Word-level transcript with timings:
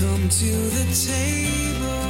Come 0.00 0.28
to 0.28 0.50
the 0.50 0.84
table. 0.92 2.03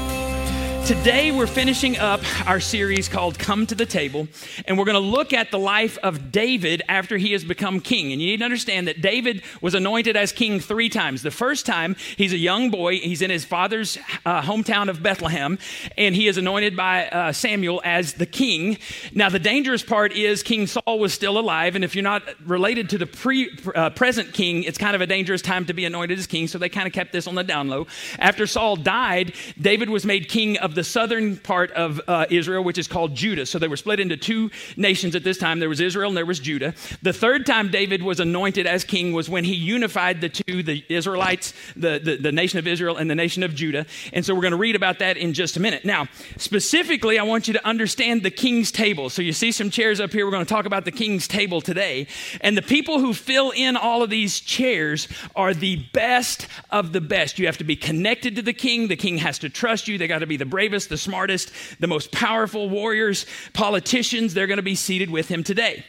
Today, 0.87 1.33
we're 1.33 1.47
finishing 1.47 1.97
up 1.97 2.21
our 2.47 2.61
series 2.61 3.09
called 3.09 3.39
Come 3.39 3.67
to 3.69 3.75
the 3.75 3.87
Table, 3.87 4.29
and 4.67 4.77
we're 4.77 4.85
going 4.85 5.01
to 5.03 5.11
look 5.17 5.33
at 5.33 5.51
the 5.51 5.59
life 5.59 5.97
of 6.03 6.31
David 6.31 6.83
after 6.91 7.17
he 7.17 7.33
has 7.33 7.43
become 7.43 7.81
king. 7.81 8.13
And 8.13 8.21
you 8.21 8.27
need 8.27 8.41
to 8.41 8.45
understand 8.45 8.87
that 8.89 9.01
David 9.01 9.43
was 9.63 9.73
anointed 9.73 10.15
as 10.15 10.31
king 10.31 10.61
three 10.61 10.91
times. 10.91 11.23
The 11.23 11.31
first 11.31 11.65
time, 11.65 11.97
he's 12.19 12.35
a 12.35 12.37
young 12.37 12.69
boy, 12.69 12.99
he's 12.99 13.23
in 13.23 13.31
his 13.31 13.47
father's 13.47 13.97
uh, 14.27 14.43
hometown 14.43 14.91
of 14.91 15.03
Bethlehem, 15.03 15.59
and 15.97 16.15
he 16.15 16.29
is 16.29 16.37
anointed 16.37 16.77
by 16.77 17.09
uh, 17.09 17.33
Samuel 17.33 17.81
as 17.83 18.13
the 18.13 18.27
king. 18.27 18.77
Now, 19.15 19.31
the 19.31 19.39
dangerous 19.39 19.83
part 19.83 20.13
is 20.13 20.43
King 20.43 20.67
Saul 20.67 20.99
was 20.99 21.15
still 21.15 21.39
alive, 21.39 21.77
and 21.77 21.85
if 21.85 21.95
you're 21.95 22.03
not 22.03 22.25
related 22.47 22.91
to 22.91 22.99
the 22.99 23.07
pre, 23.07 23.57
uh, 23.75 23.89
present 23.89 24.35
king, 24.35 24.65
it's 24.65 24.77
kind 24.77 24.95
of 24.95 25.01
a 25.01 25.07
dangerous 25.07 25.41
time 25.41 25.65
to 25.65 25.73
be 25.73 25.87
anointed 25.87 26.19
as 26.19 26.27
king, 26.27 26.47
so 26.47 26.59
they 26.59 26.69
kind 26.69 26.87
of 26.87 26.93
kept 26.93 27.11
this 27.13 27.27
on 27.27 27.37
the 27.37 27.43
down 27.43 27.69
low. 27.69 27.87
After 28.19 28.47
Saul 28.47 28.77
died, 28.77 29.33
David 29.59 29.89
was 29.89 30.05
made 30.05 30.29
king 30.29 30.59
of 30.59 30.74
the 30.75 30.85
southern 30.85 31.37
part 31.37 31.71
of 31.73 32.01
uh, 32.07 32.27
Israel, 32.31 32.65
which 32.65 32.79
is 32.79 32.89
called 32.89 33.15
Judah. 33.15 33.47
So 33.47 33.59
they 33.59 33.69
were 33.69 33.77
split 33.77 34.01
into 34.01 34.17
two 34.17 34.51
nations 34.77 35.15
at 35.15 35.25
this 35.25 35.39
time. 35.39 35.61
There 35.61 35.69
was 35.69 35.81
Israel 35.81 36.09
and 36.09 36.17
there 36.17 36.27
was 36.27 36.41
Judah. 36.41 36.75
The 37.03 37.13
third 37.13 37.47
time 37.47 37.71
David 37.71 38.03
was 38.03 38.21
anointed 38.21 38.67
as 38.67 38.85
king 38.85 39.13
was 39.13 39.29
when 39.29 39.45
he 39.45 39.55
unified 39.55 40.21
the 40.21 40.29
two, 40.29 40.63
the 40.63 40.85
Israelites, 40.89 41.53
the, 41.77 42.01
the, 42.03 42.17
the 42.17 42.33
nation 42.33 42.59
of 42.59 42.67
Israel 42.67 42.97
and 42.97 43.11
the 43.11 43.15
nation 43.15 43.43
of 43.43 43.55
Judah. 43.55 43.87
And 44.13 44.25
so 44.25 44.35
we're 44.35 44.43
going 44.43 44.53
to 44.53 44.57
read 44.59 44.77
about 44.77 44.99
that 44.99 45.17
in 45.17 45.33
just 45.33 45.57
a 45.57 45.61
minute. 45.61 45.85
Now, 45.85 46.07
specifically, 46.37 47.19
I 47.19 47.23
want 47.23 47.49
you 47.49 47.55
to 47.55 47.67
understand 47.67 48.23
the 48.23 48.31
king's 48.31 48.71
table. 48.73 49.11
So 49.11 49.23
you 49.23 49.33
see 49.33 49.53
some 49.53 49.71
chairs 49.71 50.01
up 50.01 50.13
here. 50.13 50.25
We're 50.25 50.33
going 50.33 50.45
to 50.47 50.55
talk 50.55 50.67
about 50.67 50.85
the 50.85 50.93
king's 50.93 51.29
table 51.29 51.61
today. 51.61 52.07
And 52.41 52.57
the 52.57 52.63
people 52.63 52.99
who 52.99 53.15
fill 53.15 53.51
in 53.51 53.77
all 53.77 54.03
of 54.03 54.11
these 54.11 54.41
chairs 54.41 55.09
are 55.37 55.55
the 55.55 55.77
best 55.93 56.47
of 56.71 56.93
the 56.93 57.01
best. 57.01 57.39
You 57.39 57.47
have 57.47 57.59
to 57.59 57.65
be 57.65 57.77
connected 57.77 58.37
to 58.37 58.43
the 58.43 58.53
king. 58.53 58.89
The 58.89 58.97
king 58.97 59.19
has 59.19 59.39
to 59.41 59.49
trust 59.49 59.89
you. 59.89 59.99
They 59.99 60.09
got 60.09 60.21
to 60.21 60.27
be 60.27 60.37
the 60.37 60.47
bravest, 60.65 60.89
the 60.89 60.97
smartest, 60.97 61.53
the 61.79 61.87
most 61.87 62.11
powerful 62.11 62.71
warriors, 62.71 63.27
politicians. 63.53 64.33
They're 64.33 64.47
going 64.47 64.57
to 64.57 64.63
be 64.63 64.75
seated 64.75 65.11
with 65.11 65.29
him 65.29 65.45
today. 65.45 65.85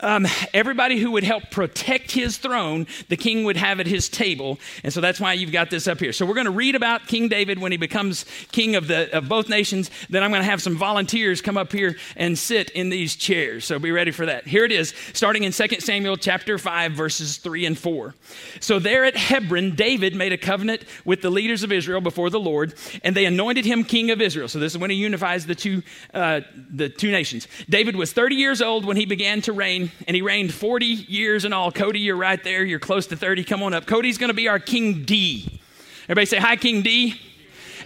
Um, 0.00 0.26
everybody 0.52 0.98
who 0.98 1.12
would 1.12 1.24
help 1.24 1.50
protect 1.50 2.10
his 2.10 2.36
throne, 2.36 2.86
the 3.08 3.16
king 3.16 3.44
would 3.44 3.56
have 3.56 3.80
at 3.80 3.86
his 3.86 4.10
table. 4.10 4.58
And 4.84 4.92
so 4.92 5.00
that's 5.00 5.18
why 5.18 5.32
you've 5.32 5.52
got 5.52 5.70
this 5.70 5.88
up 5.88 6.00
here. 6.00 6.12
So 6.12 6.26
we're 6.26 6.34
going 6.34 6.44
to 6.44 6.50
read 6.50 6.74
about 6.74 7.06
King 7.06 7.28
David 7.28 7.58
when 7.58 7.72
he 7.72 7.78
becomes 7.78 8.26
king 8.52 8.76
of, 8.76 8.88
the, 8.88 9.16
of 9.16 9.26
both 9.26 9.48
nations. 9.48 9.90
Then 10.10 10.22
I'm 10.22 10.30
going 10.30 10.42
to 10.42 10.50
have 10.50 10.60
some 10.60 10.76
volunteers 10.76 11.40
come 11.40 11.56
up 11.56 11.72
here 11.72 11.96
and 12.14 12.38
sit 12.38 12.70
in 12.70 12.90
these 12.90 13.16
chairs. 13.16 13.64
So 13.64 13.78
be 13.78 13.90
ready 13.90 14.10
for 14.10 14.26
that. 14.26 14.46
Here 14.46 14.66
it 14.66 14.72
is, 14.72 14.92
starting 15.14 15.44
in 15.44 15.52
2 15.52 15.80
Samuel 15.80 16.18
chapter 16.18 16.58
5, 16.58 16.92
verses 16.92 17.38
3 17.38 17.64
and 17.64 17.78
4. 17.78 18.14
So 18.60 18.78
there 18.78 19.06
at 19.06 19.16
Hebron, 19.16 19.76
David 19.76 20.14
made 20.14 20.32
a 20.34 20.38
covenant 20.38 20.82
with 21.06 21.22
the 21.22 21.30
leaders 21.30 21.62
of 21.62 21.72
Israel 21.72 22.02
before 22.02 22.28
the 22.28 22.40
Lord, 22.40 22.74
and 23.02 23.16
they 23.16 23.24
anointed 23.24 23.64
him 23.64 23.82
king 23.82 24.10
of 24.10 24.20
Israel. 24.20 24.48
So 24.48 24.58
this 24.58 24.72
is 24.72 24.78
when 24.78 24.90
he 24.90 24.96
unifies 24.96 25.46
the 25.46 25.54
two, 25.54 25.82
uh, 26.12 26.42
the 26.70 26.90
two 26.90 27.10
nations. 27.10 27.48
David 27.70 27.96
was 27.96 28.12
30 28.12 28.34
years 28.36 28.60
old 28.60 28.84
when 28.84 28.98
he 28.98 29.06
began 29.06 29.40
to 29.42 29.54
reign 29.54 29.85
and 30.06 30.14
he 30.14 30.22
reigned 30.22 30.52
40 30.52 30.86
years 30.86 31.44
in 31.44 31.52
all. 31.52 31.72
Cody, 31.72 32.00
you're 32.00 32.16
right 32.16 32.42
there. 32.42 32.64
You're 32.64 32.78
close 32.78 33.06
to 33.08 33.16
30. 33.16 33.44
Come 33.44 33.62
on 33.62 33.74
up. 33.74 33.86
Cody's 33.86 34.18
going 34.18 34.28
to 34.28 34.34
be 34.34 34.48
our 34.48 34.58
King 34.58 35.04
D. 35.04 35.60
Everybody 36.04 36.26
say, 36.26 36.38
Hi, 36.38 36.56
King 36.56 36.82
D. 36.82 37.20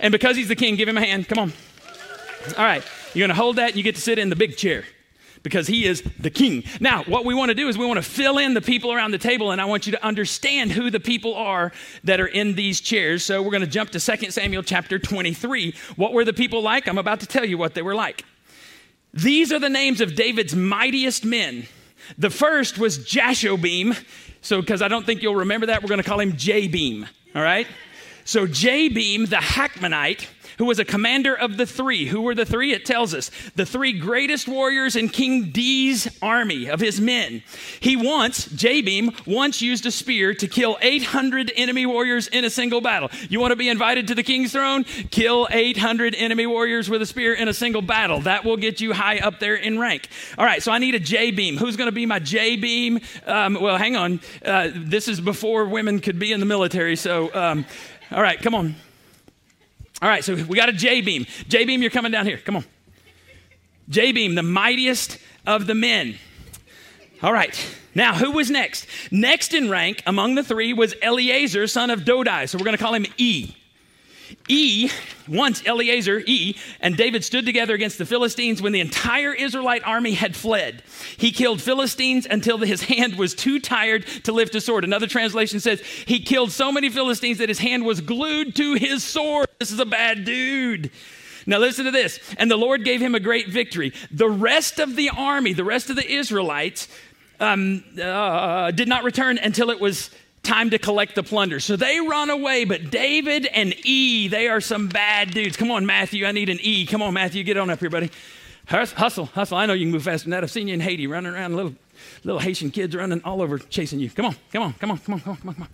And 0.01 0.13
because 0.13 0.37
he's 0.37 0.49
the 0.49 0.57
king, 0.57 0.77
give 0.77 0.89
him 0.89 0.97
a 0.97 1.05
hand. 1.05 1.29
Come 1.29 1.39
on. 1.39 1.53
All 2.57 2.65
right. 2.65 2.83
You're 3.15 3.27
going 3.27 3.37
to 3.37 3.43
hold 3.43 3.57
that 3.57 3.69
and 3.69 3.77
you 3.77 3.83
get 3.83 3.97
to 3.97 4.01
sit 4.01 4.19
in 4.19 4.31
the 4.31 4.37
big 4.37 4.57
chair 4.57 4.85
because 5.43 5.67
he 5.67 5.87
is 5.87 6.03
the 6.19 6.31
king. 6.31 6.65
Now, 6.81 7.03
what 7.05 7.25
we 7.25 7.35
want 7.35 7.49
to 7.49 7.55
do 7.55 7.69
is 7.69 7.79
we 7.79 7.87
want 7.87 7.99
to 7.99 8.09
fill 8.09 8.39
in 8.39 8.55
the 8.55 8.61
people 8.61 8.93
around 8.93 9.13
the 9.13 9.19
table, 9.19 9.53
and 9.53 9.61
I 9.61 9.65
want 9.65 9.87
you 9.87 9.93
to 9.93 10.05
understand 10.05 10.73
who 10.73 10.91
the 10.91 11.01
people 11.01 11.35
are 11.35 11.73
that 12.05 12.21
are 12.21 12.27
in 12.27 12.55
these 12.55 12.81
chairs. 12.81 13.25
So 13.25 13.43
we're 13.43 13.51
going 13.51 13.63
to 13.63 13.67
jump 13.67 13.91
to 13.91 14.01
2 14.01 14.31
Samuel 14.31 14.63
chapter 14.63 14.99
23. 14.99 15.75
What 15.97 16.13
were 16.13 16.25
the 16.25 16.33
people 16.33 16.63
like? 16.63 16.89
I'm 16.89 16.99
about 16.99 17.21
to 17.21 17.27
tell 17.27 17.45
you 17.45 17.59
what 17.59 17.75
they 17.75 17.83
were 17.83 17.95
like. 17.95 18.25
These 19.13 19.53
are 19.53 19.59
the 19.59 19.69
names 19.69 20.01
of 20.01 20.15
David's 20.15 20.55
mightiest 20.55 21.25
men. 21.25 21.67
The 22.19 22.31
first 22.31 22.79
was 22.79 22.99
Jashobeam. 22.99 23.97
So, 24.43 24.61
because 24.61 24.81
I 24.81 24.89
don't 24.89 25.05
think 25.05 25.23
you'll 25.23 25.37
remember 25.37 25.67
that, 25.67 25.83
we're 25.83 25.89
going 25.89 26.03
to 26.03 26.09
call 26.09 26.21
him 26.21 26.37
J-Beam. 26.37 27.07
All 27.35 27.43
right? 27.43 27.67
So, 28.25 28.47
J-Beam, 28.47 29.27
the 29.27 29.37
Hacmonite, 29.37 30.27
who 30.61 30.67
was 30.67 30.79
a 30.79 30.85
commander 30.85 31.35
of 31.35 31.57
the 31.57 31.65
three. 31.65 32.05
Who 32.05 32.21
were 32.21 32.35
the 32.35 32.45
three? 32.45 32.75
It 32.75 32.85
tells 32.85 33.15
us 33.15 33.31
the 33.57 33.65
three 33.65 33.99
greatest 33.99 34.47
warriors 34.47 34.95
in 34.95 35.09
King 35.09 35.53
D's 35.53 36.07
army 36.21 36.69
of 36.69 36.81
his 36.81 37.01
men. 37.01 37.43
He 37.81 37.97
once, 37.97 38.45
J-Beam, 38.45 39.13
once 39.27 39.63
used 39.63 39.87
a 39.87 39.91
spear 39.91 40.35
to 40.35 40.47
kill 40.47 40.77
800 40.83 41.51
enemy 41.57 41.87
warriors 41.87 42.29
in 42.29 42.45
a 42.45 42.51
single 42.51 42.83
battle. 42.83 43.11
You 43.31 43.41
want 43.41 43.53
to 43.53 43.57
be 43.57 43.71
invited 43.71 44.09
to 44.09 44.15
the 44.15 44.23
king's 44.23 44.53
throne? 44.53 44.85
Kill 44.85 45.49
800 45.51 46.15
enemy 46.15 46.47
warriors 46.47 46.91
with 46.91 47.01
a 47.01 47.07
spear 47.07 47.33
in 47.33 47.49
a 47.49 47.55
single 47.55 47.81
battle. 47.81 48.21
That 48.21 48.45
will 48.45 48.59
get 48.59 48.83
you 48.83 48.93
high 48.93 49.17
up 49.17 49.41
there 49.41 49.57
in 49.57 49.79
rank. 49.79 50.09
All 50.37 50.45
right, 50.45 50.63
so 50.63 50.73
I 50.73 50.77
need 50.77 50.95
a 50.95 51.01
J-Beam. 51.01 51.57
Who's 51.57 51.77
going 51.77 51.89
to 51.89 51.93
be 51.93 52.05
my 52.05 52.19
J-Beam? 52.19 53.01
Um, 53.25 53.57
well, 53.59 53.79
hang 53.79 53.97
on. 53.97 54.21
Uh, 54.45 54.69
this 54.75 55.09
is 55.09 55.23
before 55.23 55.65
women 55.65 56.01
could 56.01 56.19
be 56.19 56.33
in 56.33 56.41
the 56.41 56.45
military, 56.45 56.97
so 56.97 57.35
um, 57.35 57.65
all 58.13 58.21
right, 58.21 58.39
come 58.39 58.55
on. 58.55 58.75
All 60.03 60.09
right, 60.09 60.25
so 60.25 60.35
we 60.35 60.57
got 60.57 60.69
a 60.69 60.73
J 60.73 61.01
beam. 61.01 61.27
J 61.49 61.65
beam, 61.65 61.83
you're 61.83 61.91
coming 61.91 62.13
down 62.13 62.27
here. 62.27 62.39
Come 62.39 62.57
on. 62.57 62.65
J 63.89 64.13
beam, 64.13 64.35
the 64.35 64.43
mightiest 64.43 65.19
of 65.47 65.67
the 65.67 65.75
men. 65.75 66.17
All 67.23 67.33
right. 67.33 67.77
Now, 67.95 68.15
who 68.15 68.31
was 68.31 68.51
next? 68.51 68.87
Next 69.11 69.53
in 69.53 69.69
rank 69.69 70.03
among 70.07 70.37
the 70.37 70.45
three 70.45 70.73
was 70.73 70.95
Eleazar, 71.03 71.67
son 71.67 71.91
of 71.91 72.01
Dodai. 72.01 72.49
So 72.49 72.57
we're 72.57 72.65
going 72.65 72.77
to 72.77 72.83
call 72.83 72.95
him 72.95 73.07
E. 73.19 73.55
E, 74.49 74.91
once 75.29 75.63
Eleazar, 75.67 76.23
E, 76.27 76.57
and 76.81 76.97
David 76.97 77.25
stood 77.25 77.47
together 77.47 77.75
against 77.75 77.99
the 77.99 78.07
Philistines 78.07 78.61
when 78.61 78.73
the 78.73 78.81
entire 78.81 79.33
Israelite 79.33 79.83
army 79.85 80.13
had 80.13 80.35
fled. 80.35 80.83
He 81.17 81.33
killed 81.33 81.61
Philistines 81.63 82.27
until 82.29 82.59
his 82.59 82.83
hand 82.83 83.17
was 83.17 83.35
too 83.35 83.61
tired 83.61 84.07
to 84.25 84.33
lift 84.33 84.55
a 84.55 84.61
sword. 84.61 84.85
Another 84.85 85.07
translation 85.07 85.61
says 85.61 85.81
he 85.81 86.21
killed 86.21 86.53
so 86.53 86.73
many 86.73 86.91
Philistines 86.91 87.39
that 87.39 87.49
his 87.49 87.59
hand 87.59 87.85
was 87.85 88.01
glued 88.01 88.57
to 88.57 88.75
his 88.75 89.05
sword. 89.05 89.49
This 89.59 89.71
is 89.71 89.81
a 89.81 89.87
bad 89.87 90.25
dude. 90.25 90.91
Now, 91.47 91.59
listen 91.59 91.85
to 91.87 91.91
this. 91.91 92.21
And 92.39 92.51
the 92.51 92.57
Lord 92.57 92.85
gave 92.85 93.01
him 93.01 93.15
a 93.15 93.21
great 93.21 93.49
victory. 93.49 93.93
The 94.11 94.29
rest 94.29 94.79
of 94.79 94.97
the 94.97 95.11
army, 95.11 95.53
the 95.53 95.65
rest 95.65 95.91
of 95.91 95.97
the 95.97 96.09
Israelites, 96.09 96.89
um, 97.41 97.83
uh, 98.01 98.71
did 98.71 98.89
not 98.89 99.05
return 99.05 99.39
until 99.39 99.71
it 99.71 99.81
was 99.81 100.11
time 100.43 100.71
to 100.71 100.79
collect 100.79 101.15
the 101.15 101.23
plunder. 101.23 101.61
So 101.61 101.77
they 101.77 102.01
run 102.01 102.31
away, 102.31 102.65
but 102.65 102.91
David 102.91 103.47
and 103.47 103.75
E, 103.85 104.29
they 104.29 104.49
are 104.49 104.61
some 104.61 104.89
bad 104.89 105.33
dudes. 105.33 105.57
Come 105.57 105.71
on, 105.71 105.87
Matthew, 105.87 106.27
I 106.27 106.33
need 106.33 106.49
an 106.49 106.59
E. 106.61 106.87
Come 106.87 107.03
on, 107.03 107.15
Matthew, 107.15 107.45
get 107.45 107.57
on 107.57 107.71
up 107.71 107.81
here, 107.81 107.91
buddy. 107.91 108.11
Hustle, 108.67 109.27
hustle. 109.27 109.57
I 109.57 109.67
know 109.67 109.73
you 109.73 109.87
can 109.87 109.93
move 109.93 110.05
faster 110.05 110.25
than 110.25 110.31
that. 110.31 110.45
I've 110.45 110.51
seen 110.51 110.69
you 110.69 110.75
in 110.75 110.81
Haiti 110.81 111.07
running 111.07 111.33
around, 111.33 111.57
little, 111.57 111.75
little 112.23 112.41
Haitian 112.41 112.71
kids 112.71 112.95
running 112.95 113.21
all 113.25 113.43
over 113.43 113.59
chasing 113.59 113.99
you. 113.99 114.11
Come 114.11 114.27
on, 114.27 114.37
come 114.53 114.63
on, 114.63 114.73
come 114.75 114.93
on, 114.93 114.99
come 114.99 115.15
on, 115.15 115.21
come 115.21 115.31
on, 115.33 115.55
come 115.55 115.63
on. 115.63 115.69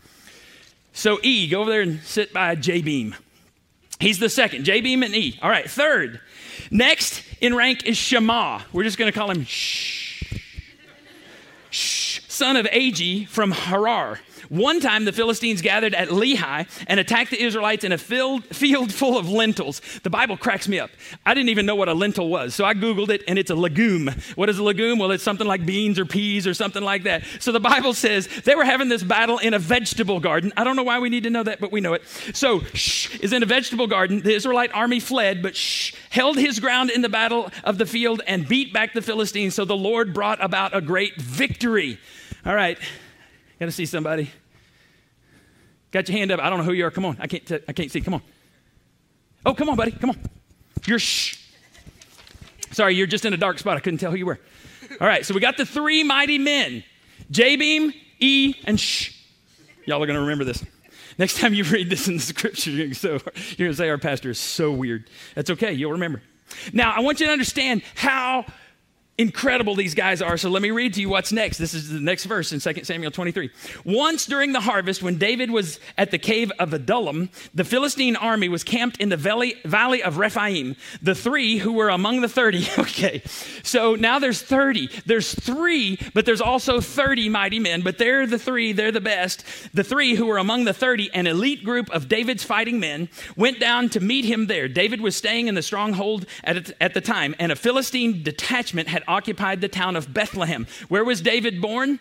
So 0.93 1.19
E, 1.23 1.47
go 1.47 1.61
over 1.61 1.71
there 1.71 1.83
and 1.83 2.01
sit 2.03 2.33
by 2.33 2.55
J 2.55 2.81
Beam. 2.81 3.15
He's 4.01 4.19
the 4.19 4.31
second, 4.31 4.65
J 4.65 4.81
Beam 4.81 5.03
and 5.03 5.15
E. 5.15 5.39
All 5.43 5.51
right, 5.51 5.71
third. 5.71 6.21
Next 6.71 7.23
in 7.41 7.55
rank 7.55 7.85
is 7.85 7.99
Shema. 7.99 8.61
We're 8.73 8.85
just 8.85 8.97
going 8.97 9.13
to 9.13 9.19
call 9.19 9.31
him 9.31 9.45
Shh. 9.45 10.35
Shh, 11.71 12.21
son 12.29 12.57
of 12.57 12.67
Ag 12.67 13.29
from 13.29 13.51
Harar. 13.51 14.21
One 14.49 14.81
time, 14.81 15.05
the 15.05 15.13
Philistines 15.13 15.63
gathered 15.63 15.95
at 15.95 16.09
Lehi 16.09 16.69
and 16.87 17.01
attacked 17.01 17.31
the 17.31 17.43
Israelites 17.43 17.85
in 17.85 17.93
a 17.93 17.99
field, 17.99 18.45
field 18.45 18.93
full 18.93 19.19
of 19.19 19.29
lentils. 19.29 19.81
The 20.03 20.11
Bible 20.11 20.37
cracks 20.37 20.69
me 20.69 20.79
up. 20.79 20.91
I 21.25 21.35
didn't 21.35 21.51
even 21.51 21.67
know 21.67 21.75
what 21.75 21.89
a 21.89 21.95
lentil 21.95 22.29
was, 22.29 22.55
so 22.55 22.65
I 22.65 22.75
Googled 22.75 23.11
it, 23.11 23.23
and 23.29 23.39
it's 23.39 23.51
a 23.51 23.55
legume. 23.55 24.11
What 24.35 24.49
is 24.49 24.59
a 24.59 24.63
legume? 24.63 24.99
Well, 24.99 25.11
it's 25.11 25.23
something 25.25 25.47
like 25.47 25.65
beans 25.67 25.99
or 25.99 26.05
peas 26.05 26.47
or 26.47 26.55
something 26.55 26.83
like 26.83 27.05
that. 27.05 27.25
So 27.41 27.53
the 27.53 27.61
Bible 27.61 27.95
says 27.95 28.29
they 28.45 28.55
were 28.55 28.65
having 28.65 28.89
this 28.89 29.03
battle 29.03 29.39
in 29.39 29.55
a 29.55 29.59
vegetable 29.59 30.21
garden. 30.21 30.53
I 30.57 30.65
don't 30.65 30.77
know 30.77 30.83
why 30.83 30.99
we 30.99 31.09
need 31.09 31.25
to 31.25 31.31
know 31.31 31.43
that, 31.43 31.61
but 31.61 31.73
we 31.73 31.81
know 31.81 31.95
it. 31.95 32.07
So, 32.35 32.61
shh 32.75 33.19
is 33.21 33.33
in 33.33 33.43
a 33.43 33.47
vegetable 33.47 33.87
garden. 33.87 34.21
The 34.21 34.35
Israelite 34.35 34.73
army 34.73 35.01
fled, 35.01 35.43
but 35.43 35.57
shh 35.57 35.95
held 36.11 36.39
his 36.39 36.61
ground 36.61 36.91
in 36.91 37.03
the 37.03 37.09
battle 37.09 37.51
of 37.65 37.79
the 37.79 37.87
field 37.87 38.23
and 38.27 38.49
beat 38.49 38.73
back 38.73 38.95
the 38.95 39.03
Philistines. 39.03 39.55
So 39.55 39.65
the 39.65 39.77
Lord 39.77 40.15
brought 40.15 40.43
about 40.43 40.75
a 40.75 40.81
great 40.81 41.21
victory. 41.21 41.99
All 42.45 42.55
right. 42.55 42.79
Got 43.59 43.67
to 43.67 43.73
see 43.73 43.87
somebody. 43.87 44.31
Got 45.91 46.09
your 46.09 46.19
hand 46.19 46.31
up. 46.31 46.41
I 46.41 46.51
don't 46.51 46.59
know 46.59 46.65
who 46.65 46.73
you 46.73 46.85
are. 46.85 46.91
Come 46.91 47.05
on. 47.05 47.17
I 47.21 47.27
can't, 47.27 47.47
t- 47.47 47.59
I 47.67 47.73
can't 47.73 47.91
see. 47.91 48.01
Come 48.01 48.15
on. 48.15 48.23
Oh, 49.47 49.55
come 49.55 49.69
on, 49.69 49.77
buddy. 49.77 49.93
Come 49.93 50.11
on. 50.11 50.19
You're 50.85 50.99
shh. 50.99 51.39
Sorry, 52.73 52.95
you're 52.95 53.07
just 53.07 53.25
in 53.25 53.33
a 53.33 53.37
dark 53.39 53.59
spot. 53.59 53.77
I 53.77 53.81
couldn't 53.81 53.99
tell 53.99 54.11
who 54.11 54.17
you 54.17 54.27
were. 54.27 54.39
All 55.01 55.07
right, 55.07 55.25
so 55.25 55.35
we 55.35 55.41
got 55.41 55.57
the 55.57 55.65
three 55.65 56.03
mighty 56.03 56.39
men 56.39 56.85
J 57.31 57.57
Beam, 57.57 57.93
E, 58.21 58.55
and 58.65 58.79
Shh. 58.79 59.13
Y'all 59.85 60.03
are 60.03 60.07
going 60.07 60.17
to 60.17 60.21
remember 60.21 60.45
this. 60.45 60.65
Next 61.19 61.39
time 61.39 61.55
you 61.55 61.65
read 61.65 61.89
this 61.89 62.09
in 62.09 62.17
the 62.17 62.23
scripture, 62.23 62.71
you're 62.71 62.89
going 62.89 63.71
to 63.71 63.75
say, 63.75 63.89
Our 63.89 63.99
pastor 63.99 64.31
is 64.31 64.39
so 64.39 64.71
weird. 64.73 65.09
That's 65.35 65.51
okay. 65.51 65.73
You'll 65.73 65.93
remember. 65.93 66.23
Now, 66.73 66.93
I 66.93 67.01
want 67.01 67.21
you 67.21 67.27
to 67.27 67.33
understand 67.33 67.83
how 67.95 68.45
incredible 69.19 69.75
these 69.75 69.95
guys 69.95 70.21
are. 70.21 70.37
So 70.37 70.51
let 70.51 70.63
me 70.63 70.71
read 70.71 70.95
to 70.95 71.01
you 71.01 71.09
what's 71.09 71.33
next. 71.33 71.59
This 71.59 71.73
is 71.73 71.89
the 71.89 72.01
next 72.01 72.25
verse 72.25 72.53
in 72.53 72.61
2 72.61 72.85
Samuel 72.85 73.11
23. 73.11 73.51
Once 73.85 74.27
during 74.27 74.53
the 74.53 74.61
harvest, 74.61 75.03
when 75.03 75.17
David 75.17 75.51
was 75.51 75.81
at 75.97 76.11
the 76.11 76.19
cave 76.19 76.53
of 76.59 76.75
Adullam, 76.75 77.31
the 77.55 77.65
Philistine 77.65 78.17
army 78.17 78.49
was 78.49 78.63
camped 78.63 78.99
in 78.99 79.09
the 79.09 79.17
valley, 79.17 79.55
valley 79.65 80.03
of 80.03 80.19
Rephaim. 80.19 80.77
The 81.01 81.15
three 81.15 81.57
who 81.59 81.73
were 81.73 81.89
among 81.89 82.21
the 82.21 82.29
30. 82.29 82.67
Okay, 82.87 83.23
so 83.63 83.95
now 83.95 84.19
there's 84.19 84.41
30. 84.41 84.89
There's 85.07 85.35
three, 85.35 85.99
but 86.15 86.25
there's 86.25 86.41
also 86.41 86.81
30 86.81 87.29
mighty 87.29 87.59
men, 87.59 87.83
but 87.83 87.99
they're 87.99 88.27
the 88.27 88.39
three, 88.39 88.73
they're 88.73 88.93
the 88.93 89.01
best. 89.01 89.45
The 89.75 89.83
three 89.83 90.15
who 90.15 90.27
were 90.27 90.39
among 90.39 90.65
the 90.65 90.73
30, 90.73 91.11
an 91.13 91.27
elite 91.27 91.65
group 91.65 91.91
of 91.91 92.09
David's 92.09 92.45
fighting 92.45 92.79
men, 92.79 93.09
went 93.35 93.59
down 93.59 93.89
to 93.91 94.01
meet 94.01 94.25
him 94.25 94.47
there. 94.47 94.69
David 94.69 95.01
was 95.01 95.17
staying 95.17 95.49
in 95.49 95.55
the 95.55 95.63
stronghold 95.63 96.27
at, 96.45 96.71
at 96.81 96.95
the 96.95 97.01
time, 97.01 97.35
and 97.39 97.51
a 97.51 97.57
Philistine 97.57 98.23
detachment 98.23 98.89
had 98.89 99.03
occupied 99.09 99.61
the 99.61 99.69
town 99.69 99.97
of 99.97 100.13
Bethlehem. 100.13 100.67
Where 100.89 101.05
was 101.05 101.21
David 101.21 101.61
born? 101.61 101.99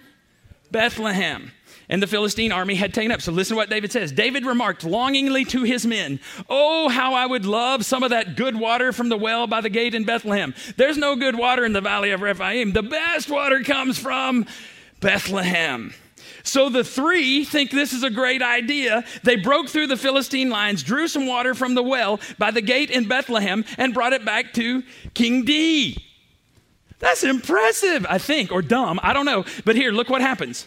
Bethlehem. 0.72 1.52
And 1.88 2.02
the 2.02 2.08
Philistine 2.08 2.52
army 2.52 2.76
had 2.76 2.94
taken 2.94 3.12
up. 3.12 3.22
So 3.22 3.32
listen 3.32 3.56
to 3.56 3.58
what 3.58 3.70
David 3.70 3.92
says. 3.92 4.12
David 4.12 4.46
remarked 4.46 4.84
longingly 4.84 5.46
to 5.46 5.64
his 5.64 5.86
men, 5.86 6.20
Oh, 6.50 6.90
how 6.90 7.14
I 7.14 7.26
would 7.26 7.46
love 7.46 7.86
some 7.86 8.04
of 8.04 8.10
that 8.10 8.36
good 8.36 8.56
water 8.56 8.92
from 8.92 9.10
the 9.10 9.18
well 9.18 9.46
by 9.46 9.62
the 9.62 9.70
gate 9.70 9.94
in 9.94 10.04
Bethlehem. 10.04 10.56
There's 10.78 10.98
no 10.98 11.16
good 11.16 11.38
water 11.38 11.64
in 11.64 11.74
the 11.74 11.82
valley 11.82 12.12
of 12.12 12.22
Rephaim. 12.22 12.74
The 12.74 12.84
best 12.84 13.30
water 13.30 13.64
comes 13.64 14.00
from 14.00 14.48
Bethlehem. 15.00 15.94
So 16.44 16.70
the 16.70 16.84
three 16.84 17.44
think 17.46 17.72
this 17.72 17.94
is 17.94 18.04
a 18.04 18.10
great 18.10 18.42
idea. 18.42 19.04
They 19.24 19.36
broke 19.36 19.68
through 19.68 19.88
the 19.88 19.98
Philistine 19.98 20.50
lines, 20.50 20.84
drew 20.84 21.08
some 21.08 21.28
water 21.28 21.54
from 21.54 21.76
the 21.76 21.84
well 21.84 22.20
by 22.38 22.52
the 22.52 22.62
gate 22.62 22.90
in 22.90 23.08
Bethlehem, 23.08 23.66
and 23.78 23.94
brought 23.94 24.14
it 24.14 24.26
back 24.26 24.54
to 24.54 24.84
King 25.14 25.46
D. 25.46 26.04
That's 27.06 27.24
impressive, 27.24 28.04
I 28.10 28.18
think, 28.18 28.52
or 28.52 28.64
dumb. 28.64 29.00
I 29.04 29.14
don't 29.14 29.28
know. 29.28 29.46
But 29.64 29.76
here, 29.76 29.92
look 29.92 30.10
what 30.10 30.22
happens. 30.22 30.66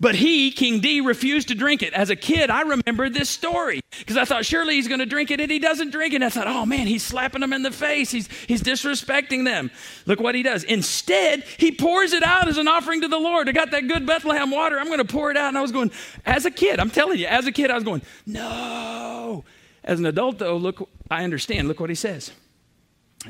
But 0.00 0.14
he, 0.14 0.50
King 0.50 0.80
D, 0.80 1.02
refused 1.02 1.48
to 1.48 1.54
drink 1.54 1.82
it. 1.82 1.92
As 1.92 2.08
a 2.08 2.16
kid, 2.16 2.48
I 2.48 2.62
remember 2.62 3.10
this 3.10 3.28
story 3.28 3.82
because 3.98 4.16
I 4.16 4.24
thought 4.24 4.46
surely 4.46 4.76
he's 4.76 4.88
going 4.88 5.00
to 5.00 5.06
drink 5.06 5.30
it 5.30 5.38
and 5.38 5.50
he 5.50 5.58
doesn't 5.58 5.90
drink 5.90 6.14
it. 6.14 6.16
And 6.16 6.24
I 6.24 6.30
thought, 6.30 6.46
oh 6.46 6.64
man, 6.64 6.86
he's 6.86 7.02
slapping 7.02 7.42
them 7.42 7.52
in 7.52 7.60
the 7.62 7.70
face. 7.70 8.10
He's, 8.10 8.26
he's 8.46 8.62
disrespecting 8.62 9.44
them. 9.44 9.70
Look 10.06 10.18
what 10.18 10.34
he 10.34 10.42
does. 10.42 10.64
Instead, 10.64 11.42
he 11.58 11.72
pours 11.72 12.14
it 12.14 12.22
out 12.22 12.48
as 12.48 12.56
an 12.56 12.68
offering 12.68 13.02
to 13.02 13.08
the 13.08 13.18
Lord. 13.18 13.46
I 13.46 13.52
got 13.52 13.70
that 13.72 13.86
good 13.86 14.06
Bethlehem 14.06 14.50
water. 14.50 14.80
I'm 14.80 14.86
going 14.86 14.98
to 14.98 15.04
pour 15.04 15.30
it 15.30 15.36
out. 15.36 15.48
And 15.48 15.58
I 15.58 15.62
was 15.62 15.72
going, 15.72 15.90
as 16.24 16.46
a 16.46 16.50
kid, 16.50 16.80
I'm 16.80 16.90
telling 16.90 17.18
you, 17.18 17.26
as 17.26 17.46
a 17.46 17.52
kid, 17.52 17.70
I 17.70 17.74
was 17.74 17.84
going, 17.84 18.00
no. 18.24 19.44
As 19.84 19.98
an 19.98 20.06
adult, 20.06 20.38
though, 20.38 20.56
look, 20.56 20.88
I 21.10 21.22
understand. 21.22 21.68
Look 21.68 21.80
what 21.80 21.90
he 21.90 21.96
says. 21.96 22.32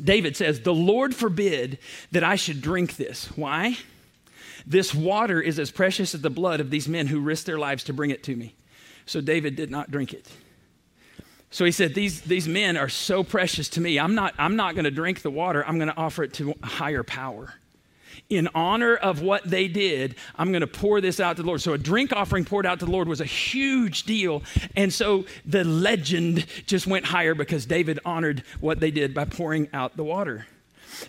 David 0.03 0.37
says, 0.37 0.61
The 0.61 0.75
Lord 0.75 1.15
forbid 1.15 1.79
that 2.13 2.25
I 2.25 2.37
should 2.37 2.61
drink 2.61 2.97
this. 2.97 3.27
Why? 3.37 3.77
This 4.67 4.95
water 4.95 5.41
is 5.41 5.59
as 5.59 5.71
precious 5.71 6.15
as 6.15 6.23
the 6.23 6.31
blood 6.31 6.61
of 6.61 6.71
these 6.71 6.89
men 6.89 7.07
who 7.07 7.21
risked 7.21 7.47
their 7.47 7.59
lives 7.59 7.85
to 7.85 7.93
bring 7.93 8.11
it 8.11 8.25
to 8.25 8.35
me. 8.35 8.55
So 9.07 9.21
David 9.21 9.55
did 9.55 9.71
not 9.71 9.91
drink 9.91 10.13
it. 10.13 10.29
So 11.51 11.65
he 11.65 11.71
said, 11.71 11.95
These, 11.95 12.23
these 12.23 12.49
men 12.49 12.77
are 12.77 12.89
so 12.89 13.23
precious 13.23 13.69
to 13.71 13.81
me. 13.81 13.99
I'm 13.99 14.15
not, 14.15 14.35
I'm 14.39 14.57
not 14.57 14.75
going 14.75 14.85
to 14.85 14.91
drink 14.91 15.23
the 15.23 15.31
water, 15.31 15.65
I'm 15.67 15.79
going 15.79 15.89
to 15.89 15.97
offer 15.97 16.25
it 16.25 16.35
to 16.35 16.55
a 16.63 16.67
higher 16.67 17.03
power. 17.03 17.55
In 18.29 18.49
honor 18.55 18.97
of 18.97 19.23
what 19.23 19.45
they 19.45 19.69
did, 19.69 20.17
I'm 20.37 20.51
going 20.51 20.61
to 20.61 20.67
pour 20.67 21.01
this 21.01 21.21
out 21.21 21.37
to 21.37 21.43
the 21.43 21.47
Lord. 21.49 21.61
So, 21.61 21.73
a 21.73 21.79
drink 21.79 22.13
offering 22.13 22.45
poured 22.45 22.67
out 22.67 22.81
to 22.81 22.85
the 22.85 22.91
Lord 22.91 23.09
was 23.09 23.21
a 23.21 23.27
huge 23.27 24.05
deal. 24.05 24.43
And 24.75 24.93
so 24.93 25.25
the 25.45 25.65
legend 25.65 26.47
just 26.67 26.87
went 26.87 27.05
higher 27.05 27.35
because 27.35 27.67
David 27.67 27.99
honored 28.05 28.43
what 28.61 28.81
they 28.81 28.91
did 28.91 29.15
by 29.15 29.25
pouring 29.25 29.69
out 29.73 29.97
the 29.97 30.05
water. 30.05 30.47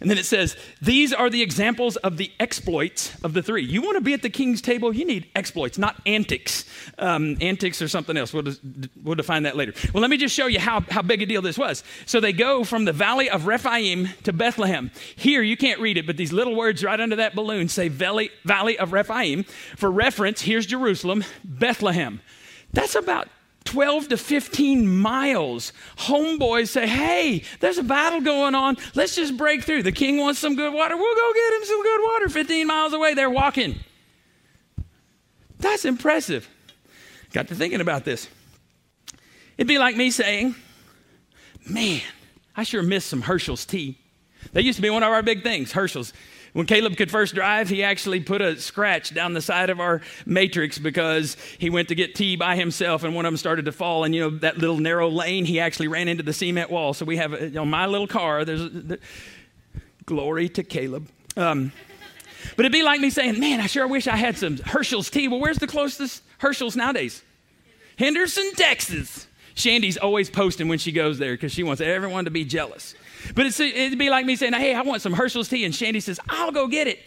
And 0.02 0.10
then 0.10 0.18
it 0.18 0.26
says, 0.26 0.56
These 0.82 1.14
are 1.14 1.30
the 1.30 1.42
examples 1.42 1.96
of 1.98 2.18
the 2.18 2.32
exploits 2.40 3.16
of 3.24 3.34
the 3.34 3.42
three. 3.42 3.64
You 3.64 3.82
want 3.82 3.96
to 3.98 4.02
be 4.02 4.14
at 4.14 4.22
the 4.22 4.30
king's 4.30 4.62
table? 4.62 4.94
You 4.94 5.06
need 5.06 5.28
exploits, 5.36 5.78
not 5.78 6.02
antics. 6.06 6.66
Um, 6.98 7.38
antics 7.42 7.82
or 7.82 7.88
something 7.88 8.18
else. 8.18 8.34
We'll, 8.34 8.44
just, 8.44 8.62
we'll 9.04 9.16
define 9.16 9.44
that 9.44 9.56
later. 9.56 9.74
Well, 9.94 10.02
let 10.02 10.10
me 10.10 10.18
just 10.18 10.36
show 10.36 10.48
you 10.48 10.60
how, 10.60 10.82
how 10.90 11.02
big 11.02 11.22
a 11.22 11.26
deal 11.26 11.42
this 11.42 11.58
was. 11.58 11.84
So 12.06 12.20
they 12.20 12.34
go 12.34 12.64
from 12.64 12.86
the 12.86 12.94
valley 12.94 13.30
of 13.30 13.48
Rephaim 13.48 14.10
to 14.24 14.34
Bethlehem. 14.34 14.92
Here, 15.16 15.42
you 15.42 15.58
can't 15.58 15.80
read 15.80 15.98
it, 15.98 16.06
but 16.06 16.18
these 16.18 16.34
little 16.34 16.56
words 16.56 16.84
right 16.84 17.00
under 17.00 17.18
that 17.18 17.36
balloon 17.36 17.70
say 17.70 17.88
Valley, 17.88 18.30
valley 18.44 18.78
of 18.78 18.94
Rephaim. 18.94 19.44
For 19.76 19.90
reference, 19.90 20.42
here's 20.42 20.66
Jerusalem, 20.66 21.24
Bethlehem. 21.44 22.22
That's 22.74 22.96
about 22.96 23.30
12 23.68 24.10
to 24.10 24.18
15 24.18 24.88
miles. 24.88 25.74
Homeboys 25.98 26.70
say, 26.70 26.88
Hey, 26.88 27.44
there's 27.60 27.78
a 27.78 27.84
battle 27.84 28.22
going 28.22 28.56
on. 28.56 28.78
Let's 28.96 29.16
just 29.16 29.36
break 29.36 29.64
through. 29.64 29.84
The 29.84 29.92
king 29.92 30.18
wants 30.18 30.40
some 30.40 30.56
good 30.56 30.74
water. 30.74 30.96
We'll 30.96 31.16
go 31.16 31.34
get 31.34 31.54
him 31.54 31.66
some 31.66 31.84
good 31.84 32.02
water 32.02 32.30
15 32.30 32.66
miles 32.66 32.94
away. 32.94 33.14
They're 33.14 33.30
walking. 33.30 33.76
That's 35.60 35.84
impressive. 35.84 36.50
Got 37.34 37.50
to 37.50 37.56
thinking 37.56 37.82
about 37.82 38.06
this. 38.06 38.30
It'd 39.58 39.68
be 39.68 39.80
like 39.80 39.98
me 39.98 40.12
saying, 40.12 40.56
Man, 41.68 42.02
I 42.56 42.64
sure 42.64 42.82
miss 42.82 43.04
some 43.04 43.22
Herschel's 43.22 43.66
tea. 43.66 43.98
That 44.54 44.64
used 44.64 44.78
to 44.78 44.82
be 44.82 44.90
one 44.90 45.04
of 45.04 45.10
our 45.10 45.22
big 45.22 45.44
things, 45.44 45.74
Herschel's. 45.74 46.14
When 46.58 46.66
Caleb 46.66 46.98
could 46.98 47.12
first 47.12 47.36
drive, 47.36 47.70
he 47.70 47.84
actually 47.84 48.20
put 48.20 48.42
a 48.42 48.60
scratch 48.60 49.14
down 49.14 49.34
the 49.34 49.42
side 49.42 49.70
of 49.70 49.80
our 49.80 50.02
matrix 50.26 50.80
because 50.80 51.38
he 51.60 51.70
went 51.70 51.90
to 51.90 51.94
get 51.94 52.16
tea 52.16 52.36
by 52.36 52.56
himself 52.56 53.04
and 53.04 53.14
one 53.14 53.28
of 53.28 53.32
them 53.32 53.38
started 53.38 53.66
to 53.66 53.72
fall. 53.72 54.04
And, 54.04 54.16
you 54.16 54.22
know, 54.22 54.38
that 54.40 54.58
little 54.58 54.80
narrow 54.80 55.08
lane, 55.08 55.46
he 55.46 55.60
actually 55.60 55.88
ran 55.88 56.08
into 56.08 56.24
the 56.24 56.34
cement 56.34 56.72
wall. 56.72 56.96
So 56.96 57.06
we 57.06 57.18
have, 57.18 57.34
a, 57.34 57.44
you 57.44 57.52
know, 57.52 57.64
my 57.64 57.86
little 57.86 58.08
car, 58.08 58.44
there's 58.44 58.62
the, 58.62 58.98
glory 60.08 60.50
to 60.50 60.64
Caleb. 60.64 61.08
Um, 61.36 61.72
but 62.56 62.66
it'd 62.66 62.72
be 62.72 62.82
like 62.82 63.02
me 63.02 63.12
saying, 63.12 63.40
man, 63.40 63.60
I 63.60 63.68
sure 63.68 63.88
wish 63.88 64.08
I 64.08 64.16
had 64.16 64.36
some 64.36 64.58
Herschel's 64.58 65.12
tea. 65.12 65.28
Well, 65.28 65.40
where's 65.40 65.60
the 65.60 65.68
closest 65.68 66.24
Herschel's 66.40 66.76
nowadays? 66.76 67.22
Henderson, 68.00 68.52
Texas. 68.56 69.28
Shandy's 69.54 69.98
always 69.98 70.32
posting 70.32 70.70
when 70.70 70.80
she 70.80 70.92
goes 70.92 71.20
there 71.20 71.34
because 71.34 71.52
she 71.52 71.62
wants 71.62 71.82
everyone 71.84 72.26
to 72.26 72.32
be 72.32 72.46
jealous. 72.46 72.96
But 73.36 73.46
it'd 73.60 74.00
be 74.00 74.10
like 74.10 74.26
me 74.26 74.36
saying, 74.36 74.54
hey, 74.54 74.74
I 74.74 74.82
want 74.82 75.02
some 75.02 75.14
Herschel's 75.14 75.50
tea. 75.50 75.66
And 75.66 75.74
Shandy 75.74 76.00
says, 76.00 76.20
I'll 76.30 76.52
go 76.52 76.68
get 76.68 76.88
it. 76.88 77.00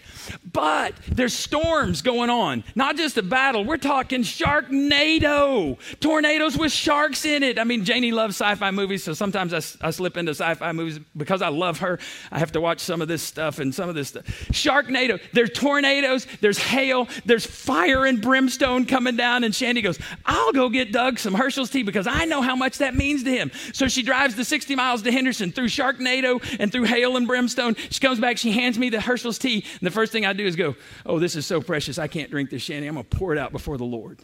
But 0.53 0.95
there's 1.09 1.35
storms 1.35 2.03
going 2.03 2.31
on, 2.31 2.65
not 2.75 2.97
just 2.97 3.17
a 3.17 3.23
battle. 3.23 3.65
We're 3.65 3.77
talking 3.77 4.23
Sharknado, 4.23 5.79
tornadoes 6.01 6.57
with 6.57 6.73
sharks 6.73 7.25
in 7.25 7.43
it. 7.43 7.59
I 7.59 7.65
mean, 7.65 7.85
Janie 7.85 8.13
loves 8.13 8.37
sci 8.37 8.55
fi 8.57 8.71
movies, 8.71 9.05
so 9.05 9.13
sometimes 9.13 9.53
I, 9.53 9.87
I 9.87 9.91
slip 9.91 10.17
into 10.17 10.31
sci 10.33 10.55
fi 10.55 10.73
movies 10.73 10.99
because 11.17 11.43
I 11.43 11.49
love 11.49 11.79
her. 11.79 11.99
I 12.31 12.39
have 12.39 12.53
to 12.53 12.61
watch 12.61 12.81
some 12.81 13.03
of 13.03 13.09
this 13.09 13.23
stuff 13.23 13.59
and 13.59 13.75
some 13.75 13.89
of 13.89 13.95
this 13.95 14.09
stuff. 14.09 14.27
Sharknado, 14.53 15.21
there's 15.33 15.51
tornadoes, 15.51 16.27
there's 16.41 16.59
hail, 16.59 17.09
there's 17.25 17.47
fire 17.47 18.07
and 18.07 18.21
brimstone 18.21 18.87
coming 18.87 19.17
down. 19.17 19.45
And 19.45 19.55
Shandy 19.55 19.83
goes, 19.83 19.99
I'll 20.25 20.53
go 20.53 20.69
get 20.69 20.93
Doug 20.93 21.19
some 21.19 21.35
Herschel's 21.35 21.71
tea 21.71 21.83
because 21.83 22.07
I 22.07 22.25
know 22.25 22.43
how 22.43 22.57
much 22.57 22.79
that 22.79 22.95
means 22.95 23.25
to 23.25 23.31
him. 23.31 23.51
So 23.73 23.89
she 23.89 24.03
drives 24.03 24.35
the 24.35 24.45
60 24.45 24.75
miles 24.75 25.03
to 25.03 25.13
Henderson 25.13 25.53
through 25.53 25.69
Sharknado 25.69 26.43
and 26.59 26.73
through 26.73 26.85
hail 26.85 27.17
and 27.17 27.27
brimstone. 27.27 27.75
She 27.91 28.01
comes 28.01 28.21
back, 28.21 28.39
she 28.39 28.53
hands 28.53 28.79
me 28.79 28.91
the 28.91 29.01
Herschel's 29.01 29.39
tea. 29.39 29.65
And 29.81 29.87
the 29.87 29.91
first 29.91 30.13
thing 30.13 30.20
I 30.27 30.33
do 30.33 30.47
is 30.47 30.57
go, 30.57 30.77
Oh, 31.07 31.19
this 31.19 31.37
is 31.37 31.47
so 31.47 31.61
precious. 31.61 31.99
I 31.99 32.09
can't 32.09 32.31
drink 32.31 32.51
this 32.51 32.63
shandy. 32.63 32.87
I'm 32.87 32.95
going 32.95 33.07
to 33.07 33.17
pour 33.17 33.33
it 33.33 33.39
out 33.39 33.53
before 33.53 33.77
the 33.77 33.85
Lord. 33.85 34.21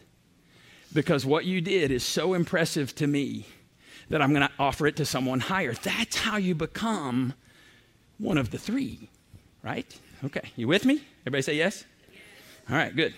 Because 0.92 1.26
what 1.26 1.44
you 1.44 1.60
did 1.60 1.90
is 1.90 2.04
so 2.04 2.34
impressive 2.34 2.94
to 2.96 3.06
me 3.06 3.46
that 4.08 4.22
I'm 4.22 4.32
going 4.32 4.46
to 4.46 4.52
offer 4.58 4.86
it 4.86 4.96
to 4.96 5.04
someone 5.04 5.40
higher. 5.40 5.74
That's 5.74 6.16
how 6.16 6.36
you 6.36 6.54
become 6.54 7.34
one 8.18 8.38
of 8.38 8.50
the 8.50 8.58
three, 8.58 9.10
right? 9.62 9.98
Okay, 10.24 10.52
you 10.56 10.68
with 10.68 10.84
me? 10.84 11.02
Everybody 11.22 11.42
say 11.42 11.54
yes? 11.54 11.84
All 12.70 12.76
right, 12.76 12.94
good. 12.94 13.14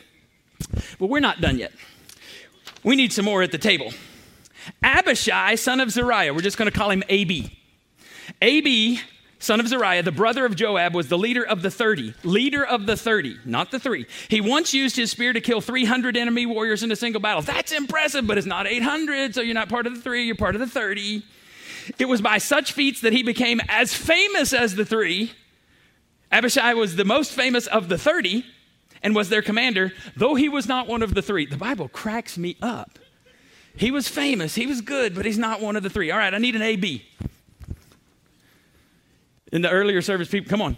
But 0.99 1.07
we're 1.07 1.21
not 1.21 1.41
done 1.41 1.59
yet. 1.59 1.73
We 2.83 2.97
need 2.97 3.13
some 3.13 3.25
more 3.25 3.43
at 3.43 3.53
the 3.53 3.59
table. 3.59 3.93
Abishai, 4.83 5.55
son 5.55 5.81
of 5.81 5.91
Zeruiah, 5.91 6.35
we're 6.35 6.41
just 6.41 6.59
going 6.59 6.71
to 6.71 6.77
call 6.77 6.91
him 6.91 7.03
AB. 7.09 7.57
AB 8.43 9.01
son 9.39 9.61
of 9.61 9.69
Zeruiah, 9.69 10.03
the 10.03 10.13
brother 10.13 10.45
of 10.45 10.57
Joab, 10.57 10.95
was 10.95 11.09
the 11.09 11.19
leader 11.19 11.45
of 11.45 11.63
the 11.63 11.71
30. 11.71 12.15
Leader 12.25 12.65
of 12.65 12.87
the 12.87 12.97
30, 12.97 13.39
not 13.45 13.71
the 13.71 13.79
three. 13.79 14.07
He 14.29 14.41
once 14.41 14.75
used 14.75 14.97
his 14.97 15.11
spear 15.11 15.33
to 15.33 15.41
kill 15.41 15.61
300 15.61 16.17
enemy 16.17 16.47
warriors 16.47 16.83
in 16.83 16.91
a 16.91 16.97
single 16.97 17.21
battle. 17.21 17.43
That's 17.43 17.73
impressive, 17.73 18.27
but 18.27 18.39
it's 18.39 18.47
not 18.47 18.67
800, 18.67 19.35
so 19.35 19.41
you're 19.41 19.55
not 19.55 19.69
part 19.69 19.87
of 19.87 19.95
the 19.95 20.01
three, 20.01 20.25
you're 20.25 20.35
part 20.35 20.55
of 20.55 20.61
the 20.61 20.67
30. 20.67 21.23
It 21.99 22.07
was 22.07 22.21
by 22.21 22.39
such 22.39 22.73
feats 22.73 23.01
that 23.01 23.13
he 23.13 23.23
became 23.23 23.61
as 23.69 23.95
famous 23.95 24.53
as 24.53 24.75
the 24.75 24.85
three. 24.85 25.33
Abishai 26.31 26.75
was 26.75 26.97
the 26.97 27.05
most 27.05 27.33
famous 27.33 27.67
of 27.67 27.89
the 27.89 27.97
30 27.97 28.45
and 29.03 29.15
was 29.15 29.29
their 29.29 29.43
commander, 29.43 29.93
though 30.17 30.35
he 30.35 30.49
was 30.49 30.67
not 30.67 30.87
one 30.87 31.03
of 31.03 31.15
the 31.15 31.23
three. 31.23 31.47
The 31.47 31.57
Bible 31.57 31.89
cracks 31.89 32.37
me 32.37 32.57
up. 32.61 32.99
He 33.77 33.91
was 33.91 34.09
famous, 34.09 34.57
he 34.57 34.67
was 34.67 34.81
good, 34.81 35.15
but 35.15 35.25
he's 35.25 35.39
not 35.39 35.61
one 35.61 35.77
of 35.77 35.83
the 35.83 35.91
three. 35.91 36.11
All 36.11 36.19
right, 36.19 36.35
I 36.35 36.39
need 36.39 36.57
an 36.57 36.63
AB. 36.63 37.05
In 39.53 39.63
the 39.63 39.71
earlier 39.71 40.03
service, 40.03 40.29
people, 40.29 40.49
come 40.51 40.63
on. 40.63 40.77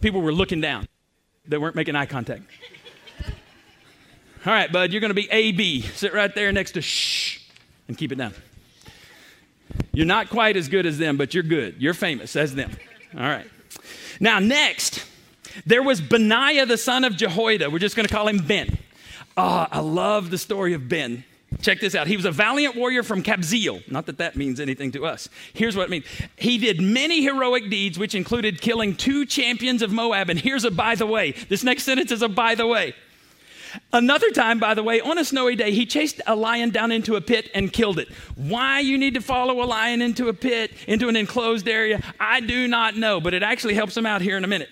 People 0.00 0.20
were 0.20 0.32
looking 0.32 0.60
down. 0.60 0.86
They 1.46 1.58
weren't 1.58 1.76
making 1.76 1.96
eye 1.96 2.06
contact. 2.06 2.42
All 4.44 4.52
right, 4.52 4.72
bud, 4.72 4.92
you're 4.92 5.00
going 5.00 5.10
to 5.10 5.14
be 5.14 5.30
AB. 5.30 5.82
Sit 5.82 6.12
right 6.12 6.34
there 6.34 6.50
next 6.52 6.72
to 6.72 6.82
shh 6.82 7.40
and 7.86 7.96
keep 7.96 8.10
it 8.10 8.16
down. 8.16 8.34
You're 9.92 10.06
not 10.06 10.30
quite 10.30 10.56
as 10.56 10.68
good 10.68 10.86
as 10.86 10.98
them, 10.98 11.16
but 11.16 11.34
you're 11.34 11.42
good. 11.42 11.76
You're 11.78 11.94
famous 11.94 12.34
as 12.34 12.54
them. 12.54 12.70
All 13.14 13.22
right. 13.22 13.46
Now, 14.20 14.38
next, 14.38 15.04
There 15.66 15.82
was 15.82 16.00
Benaiah, 16.00 16.66
the 16.66 16.78
son 16.78 17.04
of 17.04 17.16
Jehoiada. 17.16 17.70
We're 17.70 17.78
just 17.78 17.96
going 17.96 18.06
to 18.06 18.12
call 18.12 18.28
him 18.28 18.38
Ben. 18.38 18.78
Ah, 19.36 19.68
I 19.70 19.80
love 19.80 20.30
the 20.30 20.38
story 20.38 20.72
of 20.74 20.88
Ben. 20.88 21.24
Check 21.60 21.80
this 21.80 21.94
out. 21.94 22.06
He 22.06 22.16
was 22.16 22.24
a 22.24 22.30
valiant 22.30 22.76
warrior 22.76 23.02
from 23.02 23.22
Kabzeel. 23.22 23.88
Not 23.90 24.06
that 24.06 24.18
that 24.18 24.36
means 24.36 24.58
anything 24.58 24.92
to 24.92 25.04
us. 25.04 25.28
Here's 25.52 25.76
what 25.76 25.84
it 25.84 25.90
means. 25.90 26.06
He 26.36 26.58
did 26.58 26.80
many 26.80 27.22
heroic 27.22 27.70
deeds, 27.70 27.98
which 27.98 28.14
included 28.14 28.60
killing 28.60 28.96
two 28.96 29.26
champions 29.26 29.82
of 29.82 29.92
Moab. 29.92 30.30
And 30.30 30.38
here's 30.38 30.64
a 30.64 30.70
by 30.70 30.94
the 30.94 31.06
way. 31.06 31.32
This 31.48 31.62
next 31.62 31.84
sentence 31.84 32.10
is 32.10 32.22
a 32.22 32.28
by 32.28 32.54
the 32.54 32.66
way. 32.66 32.94
Another 33.92 34.30
time, 34.30 34.58
by 34.58 34.74
the 34.74 34.82
way, 34.82 35.00
on 35.00 35.18
a 35.18 35.24
snowy 35.24 35.56
day, 35.56 35.72
he 35.72 35.86
chased 35.86 36.20
a 36.26 36.34
lion 36.34 36.70
down 36.70 36.92
into 36.92 37.16
a 37.16 37.20
pit 37.20 37.50
and 37.54 37.72
killed 37.72 37.98
it. 37.98 38.08
Why 38.34 38.80
you 38.80 38.98
need 38.98 39.14
to 39.14 39.20
follow 39.20 39.62
a 39.62 39.66
lion 39.66 40.02
into 40.02 40.28
a 40.28 40.34
pit, 40.34 40.72
into 40.86 41.08
an 41.08 41.16
enclosed 41.16 41.66
area, 41.66 42.02
I 42.20 42.40
do 42.40 42.68
not 42.68 42.96
know, 42.96 43.20
but 43.20 43.34
it 43.34 43.42
actually 43.42 43.74
helps 43.74 43.96
him 43.96 44.04
out 44.04 44.20
here 44.20 44.36
in 44.36 44.44
a 44.44 44.48
minute. 44.48 44.68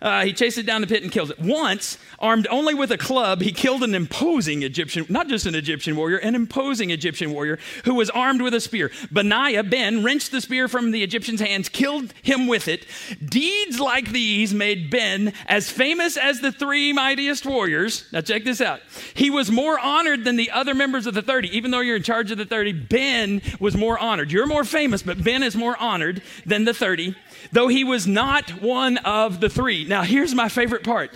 Uh, 0.00 0.24
he 0.24 0.32
chases 0.32 0.58
it 0.58 0.66
down 0.66 0.80
the 0.80 0.86
pit 0.86 1.02
and 1.02 1.10
kills 1.10 1.30
it. 1.30 1.38
Once, 1.38 1.98
armed 2.18 2.46
only 2.50 2.74
with 2.74 2.90
a 2.90 2.98
club, 2.98 3.40
he 3.40 3.52
killed 3.52 3.82
an 3.82 3.94
imposing 3.94 4.62
Egyptian, 4.62 5.06
not 5.08 5.28
just 5.28 5.46
an 5.46 5.54
Egyptian 5.54 5.96
warrior, 5.96 6.18
an 6.18 6.34
imposing 6.34 6.90
Egyptian 6.90 7.32
warrior 7.32 7.58
who 7.84 7.94
was 7.94 8.10
armed 8.10 8.42
with 8.42 8.54
a 8.54 8.60
spear. 8.60 8.90
Benaiah, 9.10 9.62
Ben, 9.62 10.02
wrenched 10.04 10.32
the 10.32 10.40
spear 10.40 10.68
from 10.68 10.90
the 10.90 11.02
Egyptian's 11.02 11.40
hands, 11.40 11.68
killed 11.68 12.12
him 12.22 12.46
with 12.46 12.68
it. 12.68 12.86
Deeds 13.24 13.80
like 13.80 14.10
these 14.10 14.52
made 14.52 14.90
Ben 14.90 15.32
as 15.46 15.70
famous 15.70 16.16
as 16.16 16.40
the 16.40 16.52
three 16.52 16.92
mightiest 16.92 17.46
warriors. 17.46 18.06
Now, 18.12 18.20
check 18.20 18.44
this 18.44 18.60
out. 18.60 18.80
He 19.14 19.30
was 19.30 19.50
more 19.50 19.78
honored 19.78 20.24
than 20.24 20.36
the 20.36 20.50
other 20.50 20.74
members 20.74 21.06
of 21.06 21.14
the 21.14 21.22
30. 21.22 21.56
Even 21.56 21.70
though 21.70 21.80
you're 21.80 21.96
in 21.96 22.02
charge 22.02 22.30
of 22.30 22.38
the 22.38 22.44
30, 22.44 22.72
Ben 22.72 23.42
was 23.60 23.76
more 23.76 23.98
honored. 23.98 24.30
You're 24.30 24.46
more 24.46 24.64
famous, 24.64 25.02
but 25.02 25.22
Ben 25.22 25.42
is 25.42 25.56
more 25.56 25.76
honored 25.78 26.22
than 26.44 26.64
the 26.64 26.74
30 26.74 27.14
though 27.52 27.68
he 27.68 27.84
was 27.84 28.06
not 28.06 28.50
one 28.62 28.98
of 28.98 29.40
the 29.40 29.48
three. 29.48 29.84
Now, 29.84 30.02
here's 30.02 30.34
my 30.34 30.48
favorite 30.48 30.84
part. 30.84 31.10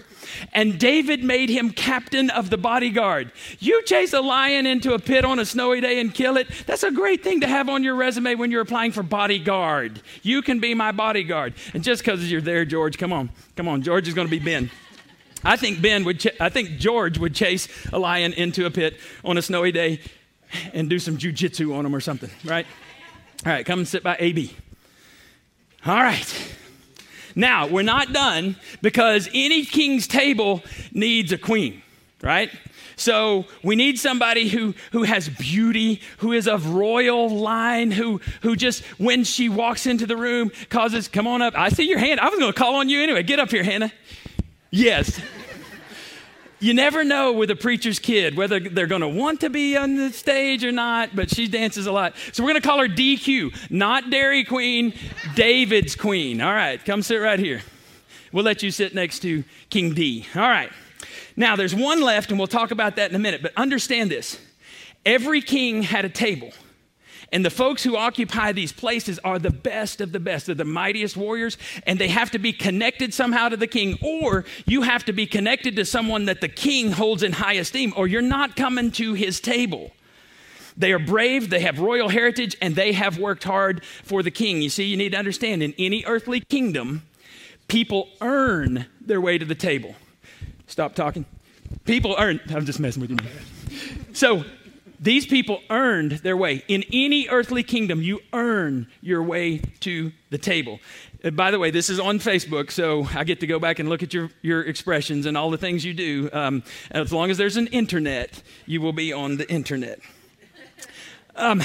And 0.52 0.78
David 0.78 1.24
made 1.24 1.48
him 1.48 1.70
captain 1.70 2.30
of 2.30 2.50
the 2.50 2.56
bodyguard. 2.56 3.32
You 3.58 3.82
chase 3.84 4.12
a 4.12 4.20
lion 4.20 4.66
into 4.66 4.94
a 4.94 4.98
pit 4.98 5.24
on 5.24 5.38
a 5.38 5.44
snowy 5.44 5.80
day 5.80 6.00
and 6.00 6.14
kill 6.14 6.36
it. 6.36 6.48
That's 6.66 6.82
a 6.82 6.90
great 6.90 7.22
thing 7.22 7.40
to 7.40 7.46
have 7.46 7.68
on 7.68 7.82
your 7.82 7.94
resume 7.94 8.36
when 8.36 8.50
you're 8.50 8.60
applying 8.60 8.92
for 8.92 9.02
bodyguard. 9.02 10.00
You 10.22 10.42
can 10.42 10.60
be 10.60 10.74
my 10.74 10.92
bodyguard. 10.92 11.54
And 11.74 11.82
just 11.82 12.02
because 12.02 12.30
you're 12.30 12.40
there, 12.40 12.64
George, 12.64 12.98
come 12.98 13.12
on. 13.12 13.30
Come 13.56 13.68
on. 13.68 13.82
George 13.82 14.08
is 14.08 14.14
going 14.14 14.26
to 14.26 14.30
be 14.30 14.38
Ben. 14.38 14.70
I 15.44 15.56
think 15.56 15.80
Ben 15.80 16.04
would, 16.04 16.20
ch- 16.20 16.38
I 16.38 16.48
think 16.50 16.78
George 16.78 17.18
would 17.18 17.34
chase 17.34 17.66
a 17.92 17.98
lion 17.98 18.32
into 18.34 18.66
a 18.66 18.70
pit 18.70 18.98
on 19.24 19.38
a 19.38 19.42
snowy 19.42 19.72
day 19.72 20.00
and 20.74 20.90
do 20.90 20.98
some 20.98 21.16
jujitsu 21.16 21.74
on 21.74 21.86
him 21.86 21.94
or 21.94 22.00
something, 22.00 22.30
right? 22.44 22.66
All 23.46 23.52
right, 23.52 23.64
come 23.64 23.80
and 23.80 23.88
sit 23.88 24.02
by 24.02 24.16
AB. 24.18 24.54
All 25.86 26.02
right. 26.02 26.56
Now, 27.34 27.66
we're 27.66 27.82
not 27.82 28.12
done 28.12 28.56
because 28.82 29.28
any 29.32 29.64
king's 29.64 30.06
table 30.06 30.62
needs 30.92 31.32
a 31.32 31.38
queen, 31.38 31.82
right? 32.22 32.50
So 32.96 33.46
we 33.64 33.76
need 33.76 33.98
somebody 33.98 34.48
who, 34.48 34.74
who 34.92 35.04
has 35.04 35.30
beauty, 35.30 36.02
who 36.18 36.32
is 36.32 36.46
of 36.46 36.74
royal 36.74 37.30
line, 37.30 37.90
who, 37.90 38.20
who 38.42 38.56
just, 38.56 38.82
when 38.98 39.24
she 39.24 39.48
walks 39.48 39.86
into 39.86 40.06
the 40.06 40.18
room, 40.18 40.50
causes, 40.68 41.08
come 41.08 41.26
on 41.26 41.40
up. 41.40 41.56
I 41.56 41.70
see 41.70 41.88
your 41.88 41.98
hand. 41.98 42.20
I 42.20 42.28
was 42.28 42.38
going 42.38 42.52
to 42.52 42.58
call 42.58 42.74
on 42.74 42.90
you 42.90 43.00
anyway. 43.00 43.22
Get 43.22 43.38
up 43.38 43.50
here, 43.50 43.62
Hannah. 43.62 43.90
Yes. 44.70 45.18
You 46.62 46.74
never 46.74 47.04
know 47.04 47.32
with 47.32 47.50
a 47.50 47.56
preacher's 47.56 47.98
kid 47.98 48.36
whether 48.36 48.60
they're 48.60 48.86
going 48.86 49.00
to 49.00 49.08
want 49.08 49.40
to 49.40 49.48
be 49.48 49.78
on 49.78 49.96
the 49.96 50.12
stage 50.12 50.62
or 50.62 50.72
not, 50.72 51.16
but 51.16 51.30
she 51.30 51.48
dances 51.48 51.86
a 51.86 51.92
lot. 51.92 52.14
So 52.32 52.42
we're 52.42 52.50
going 52.50 52.60
to 52.60 52.68
call 52.68 52.78
her 52.80 52.88
DQ, 52.88 53.70
not 53.70 54.10
Dairy 54.10 54.44
Queen, 54.44 54.92
David's 55.34 55.96
Queen. 55.96 56.42
All 56.42 56.52
right, 56.52 56.84
come 56.84 57.00
sit 57.00 57.16
right 57.16 57.38
here. 57.38 57.62
We'll 58.30 58.44
let 58.44 58.62
you 58.62 58.70
sit 58.70 58.94
next 58.94 59.20
to 59.20 59.42
King 59.70 59.94
D. 59.94 60.26
All 60.34 60.42
right. 60.42 60.70
Now, 61.34 61.56
there's 61.56 61.74
one 61.74 62.02
left, 62.02 62.28
and 62.30 62.38
we'll 62.38 62.46
talk 62.46 62.70
about 62.70 62.96
that 62.96 63.08
in 63.08 63.16
a 63.16 63.18
minute, 63.18 63.40
but 63.40 63.52
understand 63.56 64.10
this 64.10 64.38
every 65.06 65.40
king 65.40 65.82
had 65.82 66.04
a 66.04 66.10
table. 66.10 66.52
And 67.32 67.44
the 67.44 67.50
folks 67.50 67.84
who 67.84 67.96
occupy 67.96 68.52
these 68.52 68.72
places 68.72 69.20
are 69.20 69.38
the 69.38 69.50
best 69.50 70.00
of 70.00 70.10
the 70.10 70.18
best. 70.18 70.46
They're 70.46 70.54
the 70.54 70.64
mightiest 70.64 71.16
warriors, 71.16 71.56
and 71.86 71.98
they 71.98 72.08
have 72.08 72.32
to 72.32 72.38
be 72.38 72.52
connected 72.52 73.14
somehow 73.14 73.48
to 73.48 73.56
the 73.56 73.68
king, 73.68 73.98
or 74.02 74.44
you 74.66 74.82
have 74.82 75.04
to 75.04 75.12
be 75.12 75.26
connected 75.26 75.76
to 75.76 75.84
someone 75.84 76.24
that 76.24 76.40
the 76.40 76.48
king 76.48 76.92
holds 76.92 77.22
in 77.22 77.32
high 77.32 77.54
esteem, 77.54 77.92
or 77.96 78.08
you're 78.08 78.20
not 78.20 78.56
coming 78.56 78.90
to 78.92 79.14
his 79.14 79.40
table. 79.40 79.92
They 80.76 80.92
are 80.92 80.98
brave, 80.98 81.50
they 81.50 81.60
have 81.60 81.78
royal 81.78 82.08
heritage, 82.08 82.56
and 82.60 82.74
they 82.74 82.92
have 82.92 83.18
worked 83.18 83.44
hard 83.44 83.84
for 84.02 84.22
the 84.22 84.30
king. 84.30 84.62
You 84.62 84.70
see, 84.70 84.84
you 84.84 84.96
need 84.96 85.10
to 85.10 85.18
understand 85.18 85.62
in 85.62 85.74
any 85.78 86.04
earthly 86.06 86.40
kingdom, 86.40 87.02
people 87.68 88.08
earn 88.20 88.86
their 89.00 89.20
way 89.20 89.38
to 89.38 89.44
the 89.44 89.54
table. 89.54 89.94
Stop 90.66 90.94
talking. 90.94 91.26
People 91.84 92.16
earn, 92.18 92.40
I'm 92.48 92.66
just 92.66 92.80
messing 92.80 93.02
with 93.02 93.10
you. 93.10 93.18
So, 94.12 94.44
these 95.00 95.26
people 95.26 95.62
earned 95.70 96.12
their 96.12 96.36
way. 96.36 96.62
In 96.68 96.84
any 96.92 97.26
earthly 97.28 97.62
kingdom, 97.62 98.02
you 98.02 98.20
earn 98.34 98.86
your 99.00 99.22
way 99.22 99.62
to 99.80 100.12
the 100.28 100.36
table. 100.36 100.78
Uh, 101.24 101.30
by 101.30 101.50
the 101.50 101.58
way, 101.58 101.70
this 101.70 101.88
is 101.88 101.98
on 101.98 102.18
Facebook, 102.18 102.70
so 102.70 103.08
I 103.14 103.24
get 103.24 103.40
to 103.40 103.46
go 103.46 103.58
back 103.58 103.78
and 103.78 103.88
look 103.88 104.02
at 104.02 104.12
your, 104.12 104.30
your 104.42 104.62
expressions 104.62 105.24
and 105.24 105.38
all 105.38 105.50
the 105.50 105.58
things 105.58 105.86
you 105.86 105.94
do. 105.94 106.28
Um, 106.34 106.62
as 106.90 107.12
long 107.12 107.30
as 107.30 107.38
there's 107.38 107.56
an 107.56 107.68
internet, 107.68 108.42
you 108.66 108.82
will 108.82 108.92
be 108.92 109.10
on 109.12 109.38
the 109.38 109.50
internet. 109.50 110.00
Um, 111.34 111.62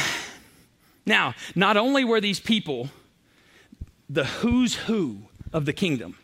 now, 1.05 1.33
not 1.55 1.75
only 1.75 2.05
were 2.05 2.21
these 2.21 2.39
people 2.39 2.89
the 4.09 4.23
who's 4.23 4.75
who 4.75 5.23
of 5.51 5.65
the 5.65 5.73
kingdom, 5.73 6.17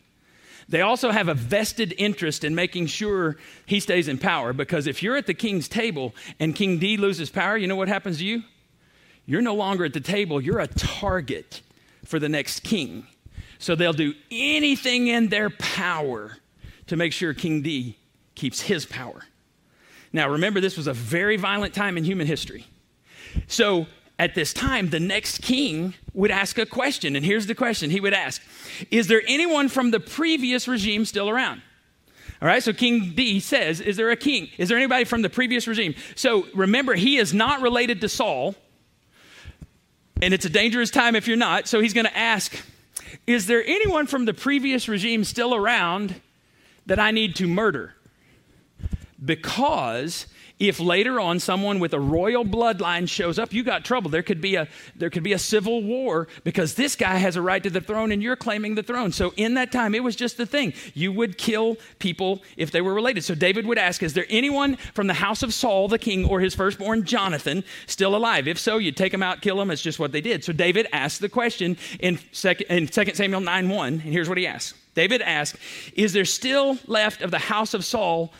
they 0.72 0.82
also 0.82 1.12
have 1.12 1.28
a 1.28 1.34
vested 1.34 1.94
interest 1.98 2.46
in 2.46 2.56
making 2.56 2.88
sure 2.88 3.36
he 3.66 3.82
stays 3.82 4.08
in 4.08 4.18
power 4.18 4.54
because 4.54 4.88
if 4.88 5.04
you're 5.04 5.18
at 5.18 5.28
the 5.28 5.34
king's 5.34 5.68
table 5.68 6.16
and 6.40 6.56
King 6.56 6.80
D 6.80 6.96
loses 6.96 7.30
power, 7.30 7.58
you 7.58 7.68
know 7.68 7.75
what 7.75 7.90
happens 7.90 8.20
to 8.20 8.25
you? 8.25 8.44
You're 9.25 9.42
no 9.42 9.54
longer 9.54 9.84
at 9.84 9.94
the 9.94 10.00
table, 10.00 10.40
you're 10.40 10.60
a 10.60 10.68
target 10.68 11.62
for 12.06 12.20
the 12.20 12.30
next 12.30 12.62
king. 12.62 13.06
So 13.60 13.75
they'll 13.75 13.92
do 13.92 14.13
anything 14.32 15.08
in 15.08 15.28
their 15.28 15.50
power 15.50 16.38
to 16.88 16.96
make 16.96 17.12
sure 17.12 17.34
King 17.34 17.62
D 17.62 17.98
keeps 18.34 18.62
his 18.62 18.86
power. 18.86 19.22
Now, 20.13 20.30
remember, 20.30 20.62
this 20.62 20.78
was 20.78 20.88
a 20.88 20.94
very 20.94 21.36
violent 21.36 21.74
time 21.74 21.98
in 21.98 22.06
human 22.06 22.28
history. 22.28 22.66
So 23.48 23.88
at 24.22 24.36
this 24.36 24.54
time, 24.54 24.92
the 24.92 25.00
next 25.00 25.42
king 25.42 25.96
would 26.13 26.30
ask 26.30 26.60
a 26.60 26.66
question. 26.68 27.16
And 27.16 27.25
here's 27.25 27.48
the 27.48 27.56
question 27.56 27.90
he 27.90 28.00
would 28.00 28.13
ask 28.13 28.40
Is 28.92 29.08
there 29.08 29.24
anyone 29.28 29.68
from 29.68 29.90
the 29.90 30.00
previous 30.00 30.68
regime 30.68 31.06
still 31.06 31.28
around? 31.28 31.63
All 32.40 32.48
right, 32.48 32.62
so 32.62 32.72
King 32.72 33.13
D 33.16 33.40
says, 33.40 33.82
Is 33.82 33.98
there 33.98 34.12
a 34.12 34.16
king? 34.16 34.50
Is 34.60 34.70
there 34.70 34.78
anybody 34.78 35.06
from 35.06 35.24
the 35.24 35.30
previous 35.30 35.68
regime? 35.68 35.96
So 36.13 36.46
remember, 36.54 36.94
he 36.94 37.18
is 37.18 37.34
not 37.34 37.62
related 37.62 38.00
to 38.01 38.10
Saul, 38.10 38.54
and 40.22 40.36
it's 40.36 40.46
a 40.46 40.50
dangerous 40.50 40.92
time 40.92 41.16
if 41.16 41.28
you're 41.28 41.36
not. 41.36 41.68
So 41.68 41.80
he's 41.80 41.94
going 41.94 42.06
to 42.06 42.16
ask, 42.16 42.56
Is 43.25 43.48
there 43.48 43.63
anyone 43.66 44.06
from 44.06 44.25
the 44.25 44.36
previous 44.36 44.88
regime 44.88 45.24
still 45.24 45.56
around 45.56 46.22
that 46.86 47.00
I 47.00 47.10
need 47.10 47.36
to 47.38 47.48
murder? 47.48 47.96
Because 49.24 50.28
if 50.62 50.80
later 50.80 51.20
on 51.20 51.39
someone 51.39 51.80
with 51.80 51.91
a 51.91 52.00
royal 52.00 52.46
bloodline 52.46 53.10
shows 53.10 53.39
up 53.39 53.51
you 53.51 53.63
got 53.63 53.84
trouble. 53.84 54.12
There 54.12 54.22
could 54.22 54.39
be 54.39 54.56
a 54.56 54.68
there 54.96 55.10
could 55.10 55.24
be 55.24 55.34
a 55.34 55.39
civil 55.39 55.82
war 55.82 56.27
because 56.44 56.75
this 56.75 56.96
guy 56.96 57.15
has 57.15 57.36
a 57.36 57.41
right 57.41 57.63
to 57.63 57.70
the 57.72 57.82
throne 57.82 58.12
and 58.12 58.22
you're 58.22 58.36
claiming 58.36 58.75
the 58.75 58.84
throne. 58.84 59.12
So 59.12 59.34
in 59.38 59.56
that 59.56 59.72
time 59.72 59.96
it 59.96 60.03
was 60.03 60.15
just 60.15 60.38
the 60.38 60.46
thing. 60.46 60.74
You 60.94 61.12
would 61.13 61.39
kill 61.39 61.77
people 61.98 62.44
if 62.58 62.70
they 62.70 62.80
were 62.80 62.94
related. 62.94 63.24
So 63.24 63.34
david 63.34 63.65
would 63.65 63.80
ask 63.80 64.03
is 64.03 64.13
there 64.13 64.27
anyone 64.30 64.75
from 64.94 65.08
the 65.08 65.15
house 65.15 65.41
of 65.41 65.51
saul 65.51 65.88
the 65.88 65.98
king 65.98 66.25
or 66.25 66.39
his 66.39 66.53
firstborn 66.53 67.06
jonathan 67.06 67.63
still 67.88 68.15
alive? 68.15 68.48
If 68.48 68.60
so 68.60 68.77
you'd 68.77 68.98
take 68.98 69.12
them 69.12 69.24
out 69.24 69.41
kill 69.41 69.58
them 69.58 69.72
it's 69.72 69.82
just 69.82 69.98
what 69.98 70.12
they 70.12 70.22
did. 70.22 70.44
So 70.44 70.53
david 70.53 70.88
asked 70.94 71.22
the 71.22 71.30
question 71.30 71.75
in 72.00 72.20
second 72.32 72.68
in 72.68 72.86
2 72.86 73.15
samuel 73.15 73.41
9 73.41 73.68
1 73.68 73.88
and 73.88 74.01
here's 74.01 74.30
what 74.30 74.38
he 74.38 74.46
asked 74.46 74.75
david 74.94 75.24
asked 75.24 75.56
is 75.96 76.13
there 76.13 76.25
still 76.25 76.77
left 76.86 77.24
of 77.24 77.32
the 77.32 77.39
house 77.39 77.74
of 77.74 77.84
saul 77.84 78.32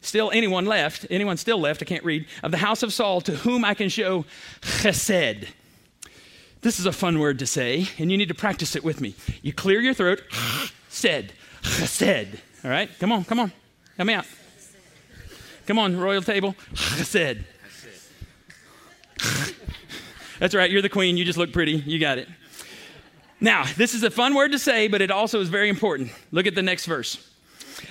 still 0.00 0.30
anyone 0.30 0.66
left, 0.66 1.06
anyone 1.10 1.36
still 1.36 1.58
left, 1.58 1.82
I 1.82 1.84
can't 1.84 2.04
read, 2.04 2.26
of 2.42 2.50
the 2.50 2.56
house 2.58 2.82
of 2.82 2.92
Saul 2.92 3.20
to 3.22 3.32
whom 3.36 3.64
I 3.64 3.74
can 3.74 3.88
show 3.88 4.24
chesed. 4.60 5.48
This 6.62 6.80
is 6.80 6.86
a 6.86 6.92
fun 6.92 7.18
word 7.18 7.38
to 7.40 7.46
say, 7.46 7.88
and 7.98 8.10
you 8.10 8.18
need 8.18 8.28
to 8.28 8.34
practice 8.34 8.74
it 8.74 8.82
with 8.82 9.00
me. 9.00 9.14
You 9.42 9.52
clear 9.52 9.80
your 9.80 9.94
throat, 9.94 10.22
said, 10.88 11.32
chesed. 11.62 12.38
All 12.64 12.70
right, 12.70 12.90
come 12.98 13.12
on, 13.12 13.24
come 13.24 13.40
on, 13.40 13.52
help 13.96 14.06
me 14.06 14.14
out. 14.14 14.26
Come 15.66 15.78
on, 15.78 15.96
royal 15.98 16.22
table, 16.22 16.54
chesed. 16.74 17.44
That's 20.38 20.54
right, 20.54 20.70
you're 20.70 20.82
the 20.82 20.88
queen, 20.88 21.16
you 21.16 21.24
just 21.24 21.38
look 21.38 21.52
pretty, 21.52 21.76
you 21.76 21.98
got 21.98 22.18
it. 22.18 22.28
Now, 23.40 23.64
this 23.76 23.94
is 23.94 24.02
a 24.02 24.10
fun 24.10 24.34
word 24.34 24.52
to 24.52 24.58
say, 24.58 24.88
but 24.88 25.02
it 25.02 25.10
also 25.10 25.40
is 25.40 25.48
very 25.48 25.68
important. 25.68 26.10
Look 26.30 26.46
at 26.46 26.54
the 26.54 26.62
next 26.62 26.86
verse. 26.86 27.30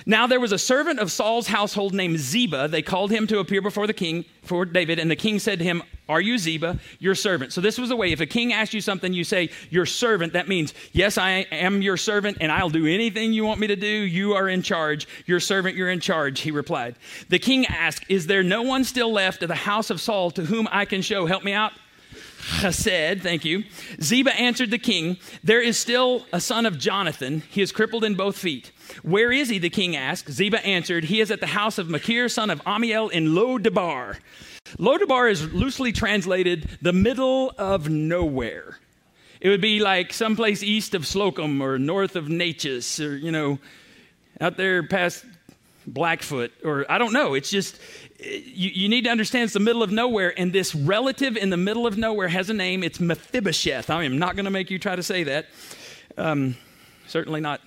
Now 0.04 0.26
there 0.26 0.40
was 0.40 0.52
a 0.52 0.58
servant 0.58 1.00
of 1.00 1.10
Saul's 1.10 1.46
household 1.46 1.94
named 1.94 2.18
Ziba. 2.18 2.68
They 2.68 2.82
called 2.82 3.10
him 3.10 3.26
to 3.28 3.38
appear 3.38 3.62
before 3.62 3.86
the 3.86 3.92
king, 3.92 4.24
for 4.42 4.64
David, 4.64 4.98
and 4.98 5.10
the 5.10 5.16
king 5.16 5.38
said 5.38 5.58
to 5.58 5.64
him, 5.64 5.82
Are 6.08 6.20
you 6.20 6.38
Ziba, 6.38 6.78
your 6.98 7.14
servant? 7.14 7.52
So 7.52 7.60
this 7.60 7.78
was 7.78 7.90
a 7.90 7.96
way, 7.96 8.12
if 8.12 8.20
a 8.20 8.26
king 8.26 8.52
asks 8.52 8.74
you 8.74 8.80
something, 8.80 9.12
you 9.12 9.24
say, 9.24 9.50
Your 9.70 9.86
servant. 9.86 10.32
That 10.32 10.48
means, 10.48 10.74
Yes, 10.92 11.18
I 11.18 11.46
am 11.50 11.82
your 11.82 11.96
servant, 11.96 12.38
and 12.40 12.52
I'll 12.52 12.70
do 12.70 12.86
anything 12.86 13.32
you 13.32 13.44
want 13.44 13.60
me 13.60 13.66
to 13.66 13.76
do. 13.76 13.86
You 13.86 14.34
are 14.34 14.48
in 14.48 14.62
charge. 14.62 15.08
Your 15.26 15.40
servant, 15.40 15.76
you're 15.76 15.90
in 15.90 16.00
charge, 16.00 16.40
he 16.40 16.50
replied. 16.50 16.96
The 17.28 17.38
king 17.38 17.66
asked, 17.66 18.04
Is 18.08 18.26
there 18.26 18.42
no 18.42 18.62
one 18.62 18.84
still 18.84 19.12
left 19.12 19.42
of 19.42 19.48
the 19.48 19.54
house 19.54 19.90
of 19.90 20.00
Saul 20.00 20.30
to 20.32 20.44
whom 20.44 20.68
I 20.70 20.84
can 20.84 21.02
show? 21.02 21.26
Help 21.26 21.44
me 21.44 21.52
out 21.52 21.72
chesed, 22.46 23.22
thank 23.22 23.44
you. 23.44 23.64
Ziba 24.00 24.34
answered 24.38 24.70
the 24.70 24.78
king, 24.78 25.18
There 25.42 25.60
is 25.60 25.76
still 25.78 26.26
a 26.32 26.40
son 26.40 26.66
of 26.66 26.78
Jonathan. 26.78 27.42
He 27.50 27.62
is 27.62 27.72
crippled 27.72 28.04
in 28.04 28.14
both 28.14 28.38
feet. 28.38 28.72
Where 29.02 29.32
is 29.32 29.48
he? 29.48 29.58
The 29.58 29.70
king 29.70 29.96
asked. 29.96 30.30
Ziba 30.30 30.64
answered, 30.64 31.04
He 31.04 31.20
is 31.20 31.30
at 31.30 31.40
the 31.40 31.46
house 31.46 31.78
of 31.78 31.88
Makir, 31.88 32.30
son 32.30 32.50
of 32.50 32.62
Ammiel, 32.64 33.10
in 33.10 33.34
Lo-debar. 33.34 34.18
Lo-debar 34.78 35.28
is 35.28 35.52
loosely 35.52 35.92
translated 35.92 36.68
the 36.82 36.92
middle 36.92 37.52
of 37.58 37.88
nowhere. 37.88 38.78
It 39.40 39.48
would 39.48 39.60
be 39.60 39.80
like 39.80 40.12
someplace 40.12 40.62
east 40.62 40.94
of 40.94 41.06
Slocum 41.06 41.62
or 41.62 41.78
north 41.78 42.16
of 42.16 42.26
Neches 42.26 43.04
or, 43.04 43.16
you 43.16 43.30
know, 43.30 43.58
out 44.40 44.56
there 44.56 44.82
past 44.82 45.24
Blackfoot 45.86 46.52
or 46.64 46.84
I 46.90 46.98
don't 46.98 47.12
know. 47.12 47.34
It's 47.34 47.50
just, 47.50 47.78
you, 48.18 48.70
you, 48.70 48.88
need 48.88 49.04
to 49.04 49.10
understand 49.10 49.44
it's 49.44 49.52
the 49.52 49.60
middle 49.60 49.82
of 49.82 49.90
nowhere, 49.90 50.38
and 50.38 50.52
this 50.52 50.74
relative 50.74 51.36
in 51.36 51.50
the 51.50 51.56
middle 51.56 51.86
of 51.86 51.98
nowhere 51.98 52.28
has 52.28 52.50
a 52.50 52.54
name. 52.54 52.82
It's 52.82 53.00
Mephibosheth. 53.00 53.90
I 53.90 54.04
am 54.04 54.18
not 54.18 54.36
going 54.36 54.46
to 54.46 54.50
make 54.50 54.70
you 54.70 54.78
try 54.78 54.96
to 54.96 55.02
say 55.02 55.24
that. 55.24 55.46
Um, 56.16 56.56
certainly 57.06 57.40
not 57.40 57.60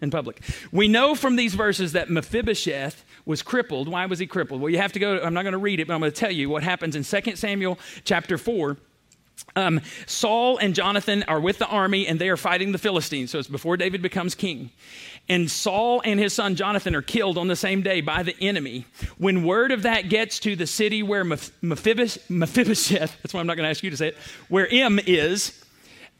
in 0.00 0.10
public. 0.10 0.40
We 0.70 0.88
know 0.88 1.14
from 1.14 1.36
these 1.36 1.54
verses 1.54 1.92
that 1.92 2.10
Mephibosheth 2.10 3.04
was 3.24 3.42
crippled. 3.42 3.88
Why 3.88 4.06
was 4.06 4.18
he 4.18 4.26
crippled? 4.26 4.60
Well, 4.60 4.70
you 4.70 4.78
have 4.78 4.92
to 4.92 4.98
go, 4.98 5.18
I'm 5.18 5.34
not 5.34 5.42
going 5.42 5.52
to 5.52 5.58
read 5.58 5.80
it, 5.80 5.86
but 5.86 5.94
I'm 5.94 6.00
going 6.00 6.12
to 6.12 6.16
tell 6.16 6.32
you 6.32 6.48
what 6.48 6.62
happens 6.62 6.96
in 6.96 7.04
2 7.04 7.36
Samuel 7.36 7.78
chapter 8.04 8.36
4. 8.36 8.76
Um, 9.56 9.80
Saul 10.06 10.58
and 10.58 10.74
Jonathan 10.74 11.24
are 11.24 11.40
with 11.40 11.58
the 11.58 11.66
army 11.66 12.06
and 12.06 12.20
they 12.20 12.28
are 12.28 12.36
fighting 12.36 12.72
the 12.72 12.78
Philistines. 12.78 13.30
So 13.30 13.38
it's 13.38 13.48
before 13.48 13.76
David 13.76 14.02
becomes 14.02 14.34
king. 14.34 14.70
And 15.32 15.50
Saul 15.50 16.02
and 16.04 16.20
his 16.20 16.34
son 16.34 16.56
Jonathan 16.56 16.94
are 16.94 17.00
killed 17.00 17.38
on 17.38 17.48
the 17.48 17.56
same 17.56 17.80
day 17.80 18.02
by 18.02 18.22
the 18.22 18.36
enemy. 18.38 18.84
When 19.16 19.44
word 19.44 19.72
of 19.72 19.84
that 19.84 20.10
gets 20.10 20.38
to 20.40 20.56
the 20.56 20.66
city 20.66 21.02
where 21.02 21.24
Mephibosheth, 21.24 22.28
Mephibosheth 22.28 23.16
that's 23.22 23.32
why 23.32 23.40
I'm 23.40 23.46
not 23.46 23.56
going 23.56 23.64
to 23.64 23.70
ask 23.70 23.82
you 23.82 23.88
to 23.88 23.96
say 23.96 24.08
it, 24.08 24.18
where 24.50 24.68
M 24.70 25.00
is, 25.06 25.64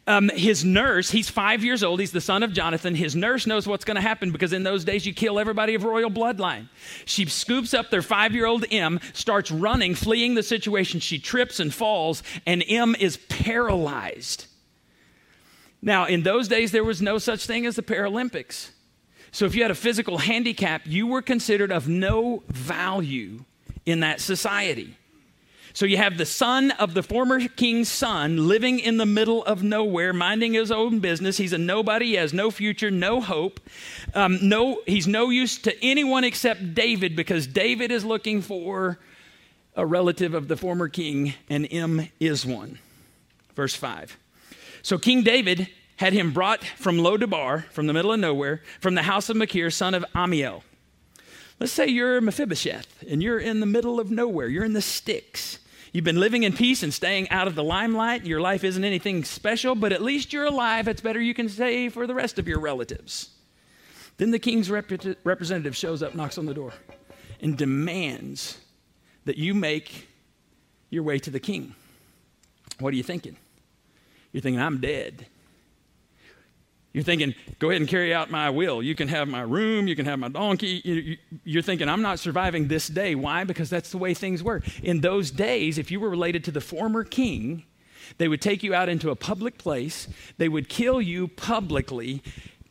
um, 0.06 0.30
his 0.30 0.64
nurse, 0.64 1.10
he's 1.10 1.28
five 1.28 1.62
years 1.62 1.82
old, 1.82 2.00
he's 2.00 2.12
the 2.12 2.22
son 2.22 2.42
of 2.42 2.54
Jonathan. 2.54 2.94
His 2.94 3.14
nurse 3.14 3.46
knows 3.46 3.66
what's 3.66 3.84
going 3.84 3.96
to 3.96 4.00
happen 4.00 4.32
because 4.32 4.54
in 4.54 4.62
those 4.62 4.82
days 4.82 5.04
you 5.04 5.12
kill 5.12 5.38
everybody 5.38 5.74
of 5.74 5.84
royal 5.84 6.10
bloodline. 6.10 6.70
She 7.04 7.26
scoops 7.26 7.74
up 7.74 7.90
their 7.90 8.00
five 8.00 8.32
year 8.32 8.46
old 8.46 8.64
M, 8.70 8.98
starts 9.12 9.50
running, 9.50 9.94
fleeing 9.94 10.36
the 10.36 10.42
situation. 10.42 11.00
She 11.00 11.18
trips 11.18 11.60
and 11.60 11.74
falls, 11.74 12.22
and 12.46 12.64
M 12.66 12.96
is 12.98 13.18
paralyzed. 13.28 14.46
Now, 15.82 16.06
in 16.06 16.22
those 16.22 16.48
days, 16.48 16.72
there 16.72 16.82
was 16.82 17.02
no 17.02 17.18
such 17.18 17.44
thing 17.44 17.66
as 17.66 17.76
the 17.76 17.82
Paralympics. 17.82 18.70
So 19.32 19.46
if 19.46 19.54
you 19.54 19.62
had 19.62 19.70
a 19.70 19.74
physical 19.74 20.18
handicap, 20.18 20.82
you 20.84 21.06
were 21.06 21.22
considered 21.22 21.72
of 21.72 21.88
no 21.88 22.42
value 22.48 23.44
in 23.86 24.00
that 24.00 24.20
society. 24.20 24.96
So 25.74 25.86
you 25.86 25.96
have 25.96 26.18
the 26.18 26.26
son 26.26 26.70
of 26.72 26.92
the 26.92 27.02
former 27.02 27.48
king's 27.48 27.88
son 27.88 28.46
living 28.46 28.78
in 28.78 28.98
the 28.98 29.06
middle 29.06 29.42
of 29.44 29.62
nowhere, 29.62 30.12
minding 30.12 30.52
his 30.52 30.70
own 30.70 30.98
business. 30.98 31.38
He's 31.38 31.54
a 31.54 31.58
nobody. 31.58 32.08
He 32.08 32.14
has 32.14 32.34
no 32.34 32.50
future, 32.50 32.90
no 32.90 33.22
hope. 33.22 33.58
Um, 34.14 34.38
no, 34.42 34.82
he's 34.86 35.06
no 35.06 35.30
use 35.30 35.56
to 35.58 35.82
anyone 35.82 36.24
except 36.24 36.74
David 36.74 37.16
because 37.16 37.46
David 37.46 37.90
is 37.90 38.04
looking 38.04 38.42
for 38.42 38.98
a 39.74 39.86
relative 39.86 40.34
of 40.34 40.48
the 40.48 40.56
former 40.58 40.88
king, 40.88 41.32
and 41.48 41.66
M 41.70 42.08
is 42.20 42.44
one. 42.44 42.78
Verse 43.56 43.74
5. 43.74 44.18
So 44.82 44.98
King 44.98 45.22
David 45.22 45.68
had 45.96 46.12
him 46.12 46.32
brought 46.32 46.64
from 46.64 46.98
Lo-debar, 46.98 47.66
from 47.70 47.86
the 47.86 47.92
middle 47.92 48.12
of 48.12 48.20
nowhere, 48.20 48.62
from 48.80 48.94
the 48.94 49.02
house 49.02 49.28
of 49.28 49.36
Machir, 49.36 49.70
son 49.70 49.94
of 49.94 50.04
Ammiel. 50.14 50.62
Let's 51.60 51.72
say 51.72 51.86
you're 51.86 52.20
Mephibosheth 52.20 53.04
and 53.08 53.22
you're 53.22 53.38
in 53.38 53.60
the 53.60 53.66
middle 53.66 54.00
of 54.00 54.10
nowhere. 54.10 54.48
You're 54.48 54.64
in 54.64 54.72
the 54.72 54.82
sticks. 54.82 55.60
You've 55.92 56.04
been 56.04 56.18
living 56.18 56.42
in 56.42 56.54
peace 56.54 56.82
and 56.82 56.92
staying 56.92 57.28
out 57.30 57.46
of 57.46 57.54
the 57.54 57.62
limelight. 57.62 58.24
Your 58.26 58.40
life 58.40 58.64
isn't 58.64 58.82
anything 58.82 59.22
special, 59.24 59.74
but 59.74 59.92
at 59.92 60.02
least 60.02 60.32
you're 60.32 60.46
alive. 60.46 60.88
It's 60.88 61.02
better 61.02 61.20
you 61.20 61.34
can 61.34 61.48
say 61.48 61.88
for 61.88 62.06
the 62.06 62.14
rest 62.14 62.38
of 62.38 62.48
your 62.48 62.58
relatives. 62.58 63.30
Then 64.16 64.30
the 64.30 64.38
king's 64.38 64.70
rep- 64.70 64.90
representative 65.22 65.76
shows 65.76 66.02
up, 66.02 66.14
knocks 66.14 66.38
on 66.38 66.46
the 66.46 66.54
door, 66.54 66.72
and 67.40 67.56
demands 67.56 68.58
that 69.24 69.36
you 69.36 69.54
make 69.54 70.08
your 70.90 71.02
way 71.02 71.18
to 71.18 71.30
the 71.30 71.40
king. 71.40 71.74
What 72.78 72.92
are 72.92 72.96
you 72.96 73.02
thinking? 73.02 73.36
You're 74.32 74.40
thinking, 74.40 74.60
I'm 74.60 74.80
dead. 74.80 75.26
You're 76.92 77.04
thinking, 77.04 77.34
go 77.58 77.70
ahead 77.70 77.80
and 77.80 77.88
carry 77.88 78.12
out 78.12 78.30
my 78.30 78.50
will. 78.50 78.82
You 78.82 78.94
can 78.94 79.08
have 79.08 79.26
my 79.26 79.40
room, 79.40 79.88
you 79.88 79.96
can 79.96 80.04
have 80.04 80.18
my 80.18 80.28
donkey. 80.28 81.18
You're 81.42 81.62
thinking, 81.62 81.88
I'm 81.88 82.02
not 82.02 82.18
surviving 82.18 82.68
this 82.68 82.88
day. 82.88 83.14
Why? 83.14 83.44
Because 83.44 83.70
that's 83.70 83.90
the 83.90 83.98
way 83.98 84.12
things 84.12 84.42
were. 84.42 84.62
In 84.82 85.00
those 85.00 85.30
days, 85.30 85.78
if 85.78 85.90
you 85.90 86.00
were 86.00 86.10
related 86.10 86.44
to 86.44 86.50
the 86.50 86.60
former 86.60 87.02
king, 87.02 87.64
they 88.18 88.28
would 88.28 88.42
take 88.42 88.62
you 88.62 88.74
out 88.74 88.90
into 88.90 89.10
a 89.10 89.16
public 89.16 89.56
place, 89.56 90.06
they 90.36 90.48
would 90.48 90.68
kill 90.68 91.00
you 91.00 91.28
publicly 91.28 92.22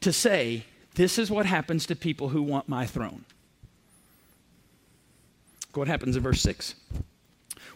to 0.02 0.14
say, 0.14 0.66
This 0.96 1.18
is 1.18 1.32
what 1.32 1.48
happens 1.48 1.88
to 1.88 1.96
people 1.96 2.30
who 2.30 2.44
want 2.44 2.70
my 2.70 2.86
throne. 2.86 3.26
What 5.74 5.88
happens 5.88 6.16
in 6.16 6.22
verse 6.22 6.42
6? 6.42 6.76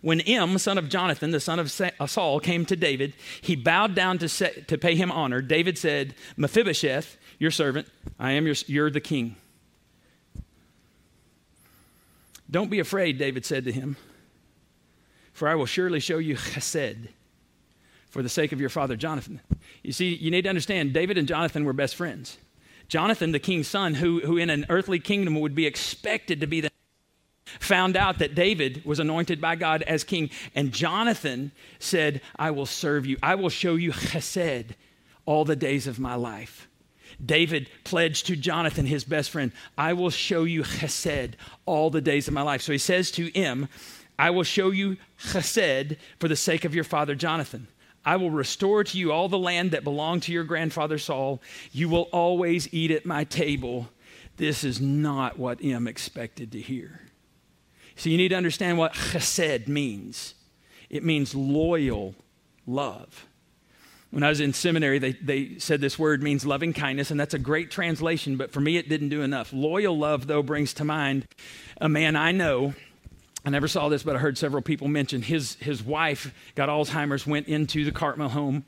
When 0.02 0.22
M, 0.22 0.58
son 0.58 0.78
of 0.78 0.90
Jonathan, 0.90 1.32
the 1.32 1.40
son 1.40 1.60
of 1.60 1.82
uh, 2.00 2.08
Saul, 2.08 2.40
came 2.40 2.66
to 2.66 2.76
David, 2.76 3.14
he 3.42 3.56
bowed 3.56 3.96
down 3.96 4.18
to, 4.20 4.30
say, 4.30 4.64
to 4.68 4.78
pay 4.78 4.96
him 4.96 5.12
honor. 5.12 5.42
David 5.42 5.78
said, 5.78 6.16
Mephibosheth, 6.38 7.18
your 7.40 7.52
servant, 7.52 7.88
I 8.20 8.32
am 8.32 8.46
your, 8.46 8.56
you're 8.68 8.90
the 8.90 9.02
king. 9.02 9.36
Don't 12.50 12.70
be 12.70 12.80
afraid, 12.80 13.18
David 13.18 13.46
said 13.46 13.66
to 13.66 13.72
him, 13.72 13.98
for 15.34 15.48
I 15.48 15.56
will 15.56 15.66
surely 15.66 16.00
show 16.00 16.20
you 16.20 16.36
chesed 16.36 17.08
for 18.10 18.22
the 18.22 18.30
sake 18.30 18.52
of 18.52 18.62
your 18.62 18.70
father 18.70 18.96
Jonathan. 18.96 19.42
You 19.84 19.92
see, 19.92 20.16
you 20.16 20.32
need 20.32 20.44
to 20.44 20.50
understand, 20.50 20.94
David 20.94 21.18
and 21.18 21.28
Jonathan 21.28 21.66
were 21.66 21.74
best 21.74 21.96
friends. 21.96 22.38
Jonathan, 22.88 23.32
the 23.32 23.40
king's 23.40 23.68
son, 23.68 23.96
who, 23.96 24.20
who 24.22 24.38
in 24.38 24.50
an 24.50 24.66
earthly 24.70 25.00
kingdom 25.00 25.40
would 25.42 25.56
be 25.56 25.66
expected 25.66 26.40
to 26.40 26.48
be 26.48 26.62
the 26.62 26.70
found 27.60 27.96
out 27.96 28.20
that 28.20 28.36
David 28.36 28.84
was 28.86 29.00
anointed 29.00 29.40
by 29.40 29.56
God 29.56 29.82
as 29.84 30.04
king. 30.04 30.30
And 30.56 30.72
Jonathan 30.72 31.52
said, 31.80 32.22
I 32.38 32.52
will 32.52 32.66
serve 32.66 33.06
you. 33.06 33.18
I 33.22 33.36
will 33.36 33.50
show 33.50 33.76
you 33.76 33.92
chesed 33.92 34.72
all 35.26 35.46
the 35.46 35.56
days 35.56 35.88
of 35.88 36.00
my 36.00 36.16
life. 36.16 36.68
David 37.24 37.70
pledged 37.84 38.28
to 38.28 38.36
Jonathan, 38.36 38.86
his 38.86 39.04
best 39.04 39.30
friend, 39.30 39.52
I 39.78 39.94
will 39.94 40.10
show 40.10 40.44
you 40.44 40.64
chesed 40.64 41.36
all 41.66 41.90
the 41.90 42.02
days 42.02 42.28
of 42.28 42.34
my 42.34 42.42
life. 42.42 42.62
So 42.62 42.72
he 42.72 42.78
says 42.78 43.10
to 43.12 43.28
him, 43.28 43.70
I 44.20 44.30
will 44.32 44.44
show 44.44 44.72
you 44.72 44.98
chesed 45.20 45.98
for 46.20 46.28
the 46.28 46.36
sake 46.36 46.66
of 46.66 46.76
your 46.76 46.84
father 46.84 47.16
Jonathan. 47.16 47.68
I 48.06 48.18
will 48.18 48.32
restore 48.32 48.84
to 48.84 48.98
you 48.98 49.12
all 49.12 49.30
the 49.30 49.38
land 49.38 49.72
that 49.72 49.84
belonged 49.84 50.24
to 50.24 50.32
your 50.32 50.44
grandfather 50.44 50.98
Saul. 50.98 51.42
You 51.72 51.90
will 51.90 52.08
always 52.12 52.72
eat 52.74 52.92
at 52.92 53.06
my 53.06 53.24
table. 53.24 53.90
This 54.38 54.64
is 54.64 54.80
not 54.80 55.40
what 55.40 55.64
M 55.64 55.88
expected 55.88 56.52
to 56.52 56.62
hear. 56.62 57.02
So 57.96 58.10
you 58.10 58.18
need 58.18 58.30
to 58.30 58.36
understand 58.36 58.78
what 58.78 58.94
chesed 58.94 59.68
means 59.68 60.34
it 60.90 61.04
means 61.04 61.34
loyal 61.34 62.16
love. 62.68 63.26
When 64.12 64.24
I 64.24 64.30
was 64.30 64.40
in 64.40 64.54
seminary, 64.54 65.00
they, 65.00 65.14
they 65.14 65.58
said 65.58 65.82
this 65.82 66.00
word 66.00 66.24
means 66.24 66.46
loving 66.46 66.74
kindness, 66.74 67.12
and 67.12 67.20
that's 67.20 67.34
a 67.34 67.40
great 67.40 67.70
translation, 67.70 68.38
but 68.38 68.52
for 68.52 68.62
me, 68.62 68.78
it 68.78 68.88
didn't 68.88 69.10
do 69.10 69.22
enough. 69.22 69.52
Loyal 69.52 69.98
love, 69.98 70.28
though, 70.28 70.44
brings 70.44 70.74
to 70.76 70.86
mind 70.86 71.26
a 71.82 71.90
man 71.90 72.16
I 72.16 72.32
know. 72.32 72.76
I 73.46 73.52
never 73.52 73.68
saw 73.68 73.90
this, 73.90 74.02
but 74.02 74.16
I 74.16 74.20
heard 74.20 74.40
several 74.40 74.64
people 74.64 74.88
mention 74.88 75.22
his, 75.22 75.54
his 75.56 75.84
wife 75.84 76.34
got 76.56 76.68
Alzheimer's, 76.68 77.28
went 77.28 77.48
into 77.48 77.86
the 77.86 77.92
Cartmel 77.92 78.30
home, 78.30 78.66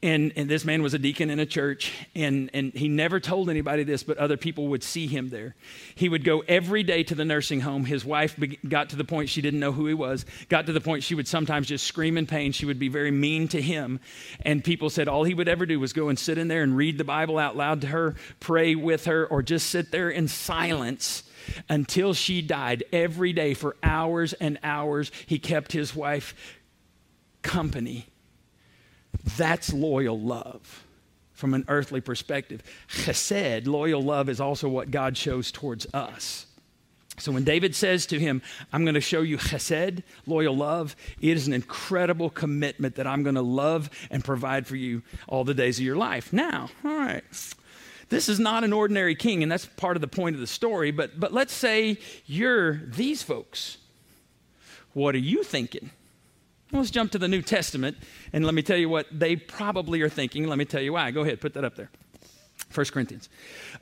and, 0.00 0.32
and 0.36 0.48
this 0.48 0.64
man 0.64 0.80
was 0.80 0.94
a 0.94 0.98
deacon 0.98 1.28
in 1.28 1.40
a 1.40 1.46
church, 1.46 1.92
and, 2.14 2.48
and 2.54 2.72
he 2.72 2.88
never 2.88 3.18
told 3.18 3.50
anybody 3.50 3.82
this, 3.82 4.04
but 4.04 4.18
other 4.18 4.36
people 4.36 4.68
would 4.68 4.84
see 4.84 5.08
him 5.08 5.30
there. 5.30 5.56
He 5.96 6.08
would 6.08 6.22
go 6.22 6.44
every 6.46 6.84
day 6.84 7.02
to 7.02 7.16
the 7.16 7.24
nursing 7.24 7.62
home. 7.62 7.84
His 7.84 8.04
wife 8.04 8.36
be- 8.38 8.60
got 8.68 8.90
to 8.90 8.96
the 8.96 9.04
point 9.04 9.28
she 9.28 9.42
didn't 9.42 9.58
know 9.58 9.72
who 9.72 9.86
he 9.86 9.94
was, 9.94 10.24
got 10.48 10.66
to 10.66 10.72
the 10.72 10.80
point 10.80 11.02
she 11.02 11.16
would 11.16 11.26
sometimes 11.26 11.66
just 11.66 11.84
scream 11.84 12.16
in 12.16 12.26
pain. 12.26 12.52
She 12.52 12.64
would 12.64 12.78
be 12.78 12.88
very 12.88 13.10
mean 13.10 13.48
to 13.48 13.60
him. 13.60 13.98
And 14.42 14.62
people 14.62 14.88
said 14.88 15.08
all 15.08 15.24
he 15.24 15.34
would 15.34 15.48
ever 15.48 15.66
do 15.66 15.80
was 15.80 15.92
go 15.92 16.08
and 16.08 16.18
sit 16.18 16.38
in 16.38 16.46
there 16.46 16.62
and 16.62 16.76
read 16.76 16.96
the 16.96 17.04
Bible 17.04 17.38
out 17.38 17.56
loud 17.56 17.80
to 17.80 17.88
her, 17.88 18.14
pray 18.38 18.76
with 18.76 19.06
her, 19.06 19.26
or 19.26 19.42
just 19.42 19.68
sit 19.68 19.90
there 19.90 20.10
in 20.10 20.28
silence 20.28 21.24
until 21.68 22.14
she 22.14 22.42
died 22.42 22.84
every 22.92 23.32
day 23.32 23.54
for 23.54 23.76
hours 23.82 24.32
and 24.34 24.58
hours. 24.62 25.10
He 25.26 25.38
kept 25.38 25.72
his 25.72 25.94
wife 25.94 26.34
company 27.42 28.06
that's 29.36 29.72
loyal 29.72 30.18
love. 30.18 30.84
from 31.42 31.54
an 31.54 31.64
earthly 31.66 32.00
perspective. 32.00 32.62
Chesed, 32.88 33.66
loyal 33.66 34.00
love, 34.00 34.28
is 34.28 34.40
also 34.40 34.68
what 34.68 34.92
God 34.92 35.16
shows 35.16 35.50
towards 35.50 35.92
us. 35.92 36.46
So 37.18 37.32
when 37.32 37.42
David 37.42 37.74
says 37.74 38.06
to 38.06 38.18
him, 38.20 38.42
I'm 38.72 38.84
going 38.84 38.94
to 38.94 39.00
show 39.00 39.22
you 39.22 39.38
chesed, 39.38 40.04
loyal 40.24 40.56
love, 40.56 40.94
it 41.20 41.36
is 41.36 41.48
an 41.48 41.52
incredible 41.52 42.30
commitment 42.30 42.94
that 42.94 43.08
I'm 43.08 43.24
going 43.24 43.34
to 43.34 43.42
love 43.42 43.90
and 44.08 44.24
provide 44.24 44.68
for 44.68 44.76
you 44.76 45.02
all 45.26 45.42
the 45.42 45.52
days 45.52 45.80
of 45.80 45.84
your 45.84 45.96
life. 45.96 46.32
Now, 46.32 46.70
all 46.84 46.96
right. 46.96 47.24
This 48.12 48.28
is 48.28 48.38
not 48.38 48.62
an 48.62 48.74
ordinary 48.74 49.14
king, 49.14 49.42
and 49.42 49.50
that's 49.50 49.64
part 49.64 49.96
of 49.96 50.02
the 50.02 50.06
point 50.06 50.36
of 50.36 50.40
the 50.40 50.46
story, 50.46 50.90
but, 50.90 51.18
but 51.18 51.32
let's 51.32 51.54
say 51.54 51.96
you're 52.26 52.74
these 52.74 53.22
folks. 53.22 53.78
What 54.92 55.14
are 55.14 55.18
you 55.18 55.42
thinking? 55.42 55.90
Let's 56.72 56.90
jump 56.90 57.12
to 57.12 57.18
the 57.18 57.26
New 57.26 57.40
Testament, 57.40 57.96
and 58.34 58.44
let 58.44 58.52
me 58.52 58.60
tell 58.60 58.76
you 58.76 58.90
what 58.90 59.06
they 59.10 59.36
probably 59.36 60.02
are 60.02 60.10
thinking. 60.10 60.46
Let 60.46 60.58
me 60.58 60.66
tell 60.66 60.82
you 60.82 60.92
why. 60.92 61.10
Go 61.10 61.22
ahead, 61.22 61.40
put 61.40 61.54
that 61.54 61.64
up 61.64 61.74
there. 61.74 61.88
1 62.74 62.86
Corinthians. 62.92 63.30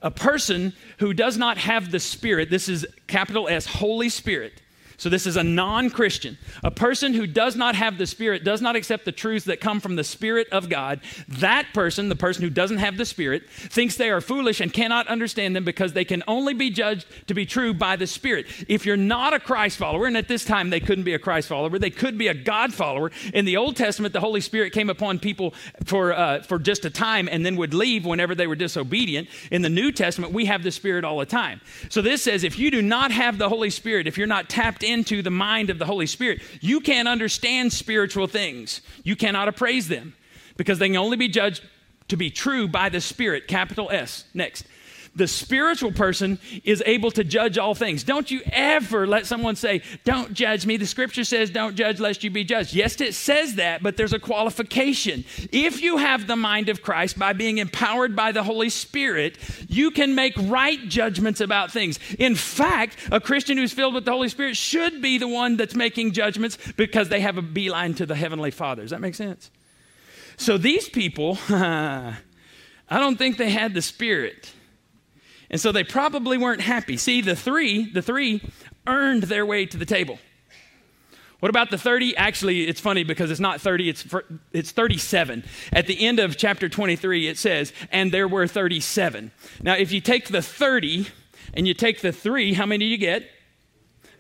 A 0.01 0.13
person 0.13 0.75
who 0.99 1.13
does 1.13 1.37
not 1.37 1.59
have 1.59 1.91
the 1.91 1.99
Spirit, 1.99 2.51
this 2.51 2.69
is 2.69 2.87
capital 3.09 3.49
S, 3.49 3.67
Holy 3.67 4.09
Spirit, 4.09 4.63
so 5.01 5.09
this 5.09 5.27
is 5.27 5.39
a 5.39 5.43
non 5.43 5.89
Christian. 5.89 6.37
A 6.63 6.71
person 6.71 7.15
who 7.15 7.27
does 7.27 7.57
not 7.57 7.75
have 7.75 7.97
the 7.97 8.07
Spirit, 8.07 8.45
does 8.45 8.61
not 8.61 8.77
accept 8.77 9.07
the 9.07 9.13
truths 9.13 9.47
that 9.47 9.59
come 9.59 9.81
from 9.81 9.97
the 9.97 10.05
Spirit 10.05 10.47
of 10.53 10.69
God. 10.69 11.01
That 11.27 11.69
person, 11.73 12.11
the 12.11 12.17
person 12.17 12.43
who 12.43 12.51
doesn't 12.51 12.77
have 12.77 12.99
the 12.99 13.07
Spirit, 13.07 13.49
thinks 13.49 13.97
they 13.97 14.11
are 14.11 14.21
foolish 14.21 14.61
and 14.61 14.71
cannot 14.71 15.09
understand 15.09 15.57
them 15.57 15.65
because 15.65 15.95
they 15.95 16.05
can 16.05 16.23
only 16.29 16.53
be 16.53 16.69
judged 16.69 17.07
to 17.29 17.33
be 17.33 17.47
true 17.47 17.73
by 17.73 17.97
the 17.97 18.07
Spirit. 18.07 18.47
If 18.69 18.85
you're 18.85 18.99
not 18.99 19.33
a 19.33 19.41
Christ 19.41 19.79
follower, 19.79 20.05
and 20.05 20.19
at 20.19 20.29
this 20.29 20.45
time 20.45 20.69
they 20.69 20.81
couldn't 20.81 21.05
be 21.05 21.15
a 21.15 21.19
Christ 21.19 21.49
follower, 21.49 21.79
they 21.79 21.89
could 21.89 22.19
be 22.19 22.29
a 22.29 22.35
God 22.35 22.75
follower. 22.75 23.11
In 23.33 23.47
the 23.47 23.57
Old 23.57 23.77
Testament, 23.77 24.13
the 24.13 24.21
Holy 24.21 24.43
Spirit 24.43 24.75
came 24.75 24.91
upon 24.91 25.19
people 25.19 25.55
for, 25.87 26.13
uh, 26.13 26.43
for 26.43 26.59
just 26.59 26.85
a 26.85 26.91
time 26.91 27.27
and 27.27 27.47
then 27.47 27.57
would 27.57 27.73
leave 27.73 28.05
whenever 28.05 28.35
they 28.35 28.47
were 28.47 28.55
disobedient. 28.55 29.29
In 29.51 29.63
the 29.63 29.71
New 29.71 29.93
Testament, 29.93 30.35
we 30.35 30.45
have 30.45 30.63
the 30.63 30.71
Spirit 30.71 31.07
all 31.07 31.21
the 31.21 31.25
time. 31.25 31.63
So 31.89 32.03
this 32.03 32.23
says 32.23 32.45
if 32.45 32.59
you 32.59 32.71
do 32.71 32.83
not 32.83 33.13
have 33.13 33.39
the 33.39 33.49
Holy 33.49 33.71
Spirit, 33.71 34.07
if 34.07 34.19
you're 34.19 34.27
not 34.27 34.51
tapped 34.51 34.83
into 34.91 35.23
the 35.23 35.31
mind 35.31 35.71
of 35.71 35.79
the 35.79 35.87
Holy 35.87 36.07
Spirit, 36.07 36.43
you 36.61 36.81
can't 36.81 37.09
understand 37.09 37.73
spiritual 37.73 38.27
things. 38.27 38.81
You 39.05 39.17
cannot 39.17 39.49
appraise 39.49 39.89
them 39.89 40.15
because 40.57 40.79
they 40.79 40.89
can 40.89 40.97
only 40.97 41.17
be 41.17 41.29
judged 41.29 41.63
to 42.09 42.17
be 42.17 42.31
true 42.31 42.69
by 42.69 42.89
the 42.89 43.01
Spirit, 43.01 43.49
capital 43.49 43.89
S. 43.91 44.25
Next. 44.35 44.67
The 45.17 45.27
spiritual 45.27 45.91
person 45.91 46.39
is 46.63 46.83
able 46.87 47.11
to 47.13 47.25
judge 47.25 47.59
all 47.59 47.75
things. 47.75 48.05
Don't 48.05 48.31
you 48.31 48.43
ever 48.53 49.07
let 49.09 49.27
someone 49.27 49.57
say, 49.57 49.83
Don't 50.05 50.33
judge 50.35 50.67
me. 50.67 50.77
The 50.77 50.87
scripture 50.87 51.25
says, 51.25 51.51
Don't 51.51 51.75
judge 51.75 51.99
lest 51.99 52.23
you 52.23 52.31
be 52.31 52.45
judged. 52.45 52.75
Yes, 52.75 53.01
it 53.01 53.15
says 53.15 53.57
that, 53.57 53.83
but 53.83 53.97
there's 53.97 54.13
a 54.13 54.21
qualification. 54.21 55.25
If 55.51 55.83
you 55.83 55.97
have 55.97 56.27
the 56.27 56.37
mind 56.37 56.69
of 56.69 56.83
Christ 56.83 57.19
by 57.19 57.33
being 57.33 57.59
empowered 57.59 58.15
by 58.15 58.31
the 58.31 58.45
Holy 58.45 58.69
Spirit, 58.71 59.37
you 59.69 59.91
can 59.91 60.15
make 60.15 60.35
right 60.37 60.81
judgments 60.89 61.41
about 61.41 61.73
things. 61.73 61.99
In 62.19 62.37
fact, 62.37 62.97
a 63.11 63.21
Christian 63.21 63.59
who's 63.59 63.73
filled 63.73 63.95
with 63.95 64.05
the 64.05 64.13
Holy 64.13 64.29
Spirit 64.29 64.57
should 64.57 65.03
be 65.03 65.19
the 65.19 65.29
one 65.29 65.57
that's 65.57 65.75
making 65.75 66.13
judgments 66.13 66.57
because 66.77 67.09
they 67.09 67.21
have 67.21 67.37
a 67.37 67.43
beeline 67.43 67.95
to 67.95 68.07
the 68.07 68.15
Heavenly 68.15 68.53
Father. 68.53 68.83
Does 68.83 68.93
that 68.93 69.01
make 69.01 69.17
sense? 69.17 69.51
So 70.37 70.57
these 70.57 70.89
people, 70.89 71.37
I 71.49 72.15
don't 72.89 73.17
think 73.17 73.39
they 73.39 73.51
had 73.51 73.75
the 73.75 73.83
Spirit. 73.83 74.53
And 75.51 75.61
so 75.61 75.73
they 75.73 75.85
probably 75.85 76.39
weren't 76.39 76.61
happy. 76.61 76.97
See, 76.97 77.21
the 77.21 77.35
three, 77.35 77.91
the 77.91 78.03
three 78.03 78.41
earned 78.87 79.25
their 79.25 79.45
way 79.45 79.67
to 79.67 79.77
the 79.77 79.85
table. 79.85 80.19
What 81.41 81.49
about 81.49 81.71
the 81.71 81.79
30? 81.79 82.17
Actually, 82.17 82.69
it's 82.69 82.81
funny 82.81 83.03
because 83.03 83.31
it's 83.31 83.41
not 83.41 83.61
30, 83.61 83.89
it's, 83.89 84.07
it's 84.53 84.71
37. 84.71 85.43
At 85.73 85.87
the 85.87 86.07
end 86.07 86.21
of 86.21 86.37
chapter 86.37 86.69
23, 86.69 87.29
it 87.29 87.39
says, 87.39 87.73
and 87.91 88.13
there 88.13 88.29
were 88.29 88.47
37. 88.47 89.33
Now, 89.63 89.75
if 89.75 89.91
you 89.91 90.03
take 90.03 90.29
the 90.29 90.43
30 90.43 91.07
and 91.55 91.67
you 91.67 91.73
take 91.73 92.03
the 92.03 92.13
three, 92.13 92.53
how 92.53 92.67
many 92.67 92.85
do 92.85 92.91
you 92.91 92.99
get? 92.99 93.29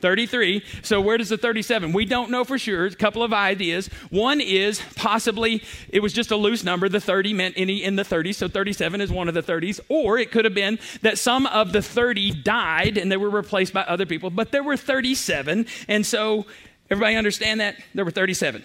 33. 0.00 0.64
So 0.82 1.00
where 1.00 1.18
does 1.18 1.28
the 1.28 1.36
37? 1.36 1.92
We 1.92 2.04
don't 2.04 2.30
know 2.30 2.44
for 2.44 2.58
sure. 2.58 2.86
A 2.86 2.90
couple 2.90 3.22
of 3.22 3.32
ideas. 3.32 3.88
One 4.10 4.40
is 4.40 4.82
possibly 4.96 5.62
it 5.88 6.00
was 6.00 6.12
just 6.12 6.30
a 6.30 6.36
loose 6.36 6.64
number. 6.64 6.88
The 6.88 7.00
30 7.00 7.34
meant 7.34 7.54
any 7.56 7.82
in 7.82 7.96
the 7.96 8.02
30s, 8.02 8.36
so 8.36 8.48
37 8.48 9.00
is 9.00 9.10
one 9.10 9.28
of 9.28 9.34
the 9.34 9.42
30s. 9.42 9.80
Or 9.88 10.18
it 10.18 10.30
could 10.30 10.44
have 10.44 10.54
been 10.54 10.78
that 11.02 11.18
some 11.18 11.46
of 11.46 11.72
the 11.72 11.82
30 11.82 12.42
died 12.42 12.96
and 12.96 13.10
they 13.10 13.16
were 13.16 13.30
replaced 13.30 13.72
by 13.72 13.82
other 13.82 14.06
people, 14.06 14.30
but 14.30 14.52
there 14.52 14.62
were 14.62 14.76
37. 14.76 15.66
And 15.88 16.04
so 16.04 16.46
everybody 16.90 17.16
understand 17.16 17.60
that? 17.60 17.76
There 17.94 18.04
were 18.04 18.10
37. 18.10 18.64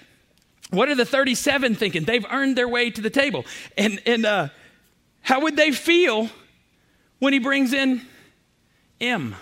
What 0.71 0.89
are 0.89 0.95
the 0.95 1.05
37 1.05 1.75
thinking? 1.75 2.05
They've 2.05 2.25
earned 2.29 2.57
their 2.57 2.67
way 2.67 2.89
to 2.89 3.01
the 3.01 3.09
table. 3.09 3.45
And, 3.77 4.01
and 4.05 4.25
uh, 4.25 4.49
how 5.21 5.41
would 5.41 5.55
they 5.55 5.71
feel 5.71 6.29
when 7.19 7.33
he 7.33 7.39
brings 7.39 7.73
in 7.73 8.01
M? 8.99 9.35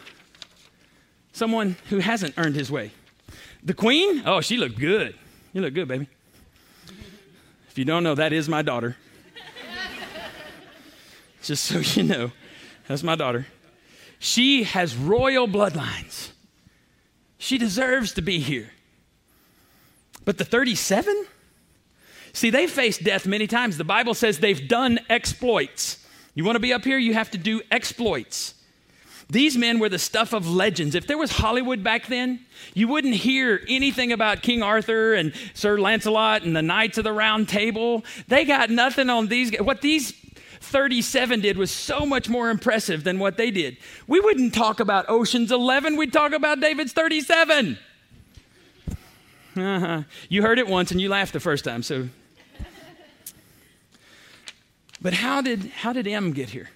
Someone 1.33 1.75
who 1.89 1.99
hasn't 1.99 2.35
earned 2.37 2.55
his 2.55 2.71
way. 2.71 2.91
The 3.63 3.73
queen, 3.73 4.23
oh, 4.25 4.39
she 4.39 4.57
looked 4.57 4.79
good. 4.79 5.15
You 5.51 5.61
look 5.61 5.73
good, 5.73 5.87
baby. 5.87 6.07
If 7.67 7.77
you 7.77 7.85
don't 7.85 8.03
know, 8.03 8.15
that 8.15 8.31
is 8.31 8.47
my 8.47 8.61
daughter. 8.61 8.95
Just 11.41 11.65
so 11.65 11.79
you 11.79 12.03
know, 12.03 12.31
that's 12.87 13.03
my 13.03 13.15
daughter. 13.15 13.47
She 14.19 14.63
has 14.63 14.95
royal 14.95 15.47
bloodlines. 15.47 16.29
She 17.37 17.57
deserves 17.57 18.13
to 18.13 18.21
be 18.21 18.39
here. 18.39 18.71
But 20.23 20.37
the 20.37 20.45
37? 20.45 21.25
See, 22.31 22.49
they 22.49 22.67
faced 22.67 23.03
death 23.03 23.27
many 23.27 23.47
times. 23.47 23.77
The 23.77 23.83
Bible 23.83 24.13
says 24.13 24.39
they've 24.39 24.67
done 24.67 24.99
exploits. 25.09 26.05
You 26.35 26.45
want 26.45 26.55
to 26.55 26.61
be 26.61 26.73
up 26.73 26.83
here? 26.83 26.97
You 26.97 27.13
have 27.13 27.31
to 27.31 27.37
do 27.37 27.61
exploits. 27.69 28.55
These 29.29 29.57
men 29.57 29.79
were 29.79 29.89
the 29.89 29.99
stuff 29.99 30.33
of 30.33 30.49
legends. 30.49 30.95
If 30.95 31.07
there 31.07 31.17
was 31.17 31.31
Hollywood 31.31 31.83
back 31.83 32.07
then, 32.07 32.45
you 32.73 32.87
wouldn't 32.87 33.15
hear 33.15 33.61
anything 33.67 34.11
about 34.11 34.41
King 34.41 34.61
Arthur 34.61 35.13
and 35.13 35.33
Sir 35.53 35.79
Lancelot 35.79 36.43
and 36.43 36.55
the 36.55 36.61
Knights 36.61 36.97
of 36.97 37.03
the 37.03 37.13
Round 37.13 37.47
Table. 37.47 38.03
They 38.27 38.45
got 38.45 38.69
nothing 38.69 39.09
on 39.09 39.27
these. 39.27 39.51
Guys. 39.51 39.61
What 39.61 39.81
these 39.81 40.13
37 40.63 41.41
did 41.41 41.57
was 41.57 41.71
so 41.71 42.05
much 42.05 42.29
more 42.29 42.49
impressive 42.49 43.03
than 43.03 43.19
what 43.19 43.37
they 43.37 43.51
did. 43.51 43.77
We 44.07 44.19
wouldn't 44.19 44.53
talk 44.53 44.79
about 44.79 45.05
Ocean's 45.09 45.51
11, 45.51 45.97
we'd 45.97 46.13
talk 46.13 46.31
about 46.31 46.59
David's 46.59 46.93
37. 46.93 47.77
Uh-huh. 49.55 50.01
You 50.29 50.41
heard 50.41 50.57
it 50.57 50.67
once 50.67 50.91
and 50.91 50.99
you 50.99 51.09
laughed 51.09 51.33
the 51.33 51.39
first 51.39 51.63
time, 51.63 51.83
so. 51.83 52.09
But 55.01 55.13
how 55.13 55.41
did, 55.41 55.65
how 55.65 55.93
did 55.93 56.07
M 56.07 56.31
get 56.31 56.49
here? 56.49 56.69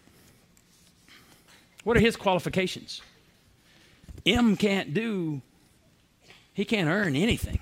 What 1.87 1.95
are 1.95 2.01
his 2.01 2.17
qualifications? 2.17 3.01
M 4.25 4.57
can't 4.57 4.93
do, 4.93 5.41
he 6.53 6.65
can't 6.65 6.89
earn 6.89 7.15
anything. 7.15 7.59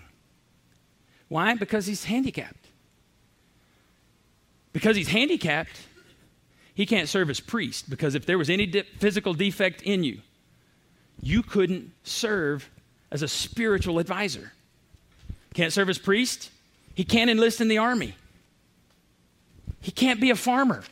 Why? 1.27 1.53
Because 1.53 1.85
he's 1.85 2.05
handicapped. 2.05 2.65
Because 4.73 4.95
he's 4.95 5.09
handicapped, 5.09 5.79
he 6.73 6.87
can't 6.87 7.07
serve 7.07 7.29
as 7.29 7.39
priest. 7.39 7.87
Because 7.87 8.15
if 8.15 8.25
there 8.25 8.39
was 8.39 8.49
any 8.49 8.65
de- 8.65 8.81
physical 8.97 9.35
defect 9.35 9.83
in 9.83 10.03
you, 10.03 10.21
you 11.21 11.43
couldn't 11.43 11.91
serve 12.03 12.67
as 13.11 13.21
a 13.21 13.27
spiritual 13.27 13.99
advisor. 13.99 14.53
Can't 15.53 15.71
serve 15.71 15.87
as 15.87 15.99
priest. 15.99 16.49
He 16.95 17.03
can't 17.03 17.29
enlist 17.29 17.61
in 17.61 17.67
the 17.67 17.77
army. 17.77 18.15
He 19.81 19.91
can't 19.91 20.19
be 20.19 20.31
a 20.31 20.35
farmer. 20.35 20.83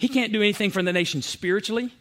He 0.00 0.08
can't 0.08 0.32
do 0.32 0.40
anything 0.40 0.70
for 0.70 0.82
the 0.82 0.94
nation 0.94 1.20
spiritually. 1.20 1.92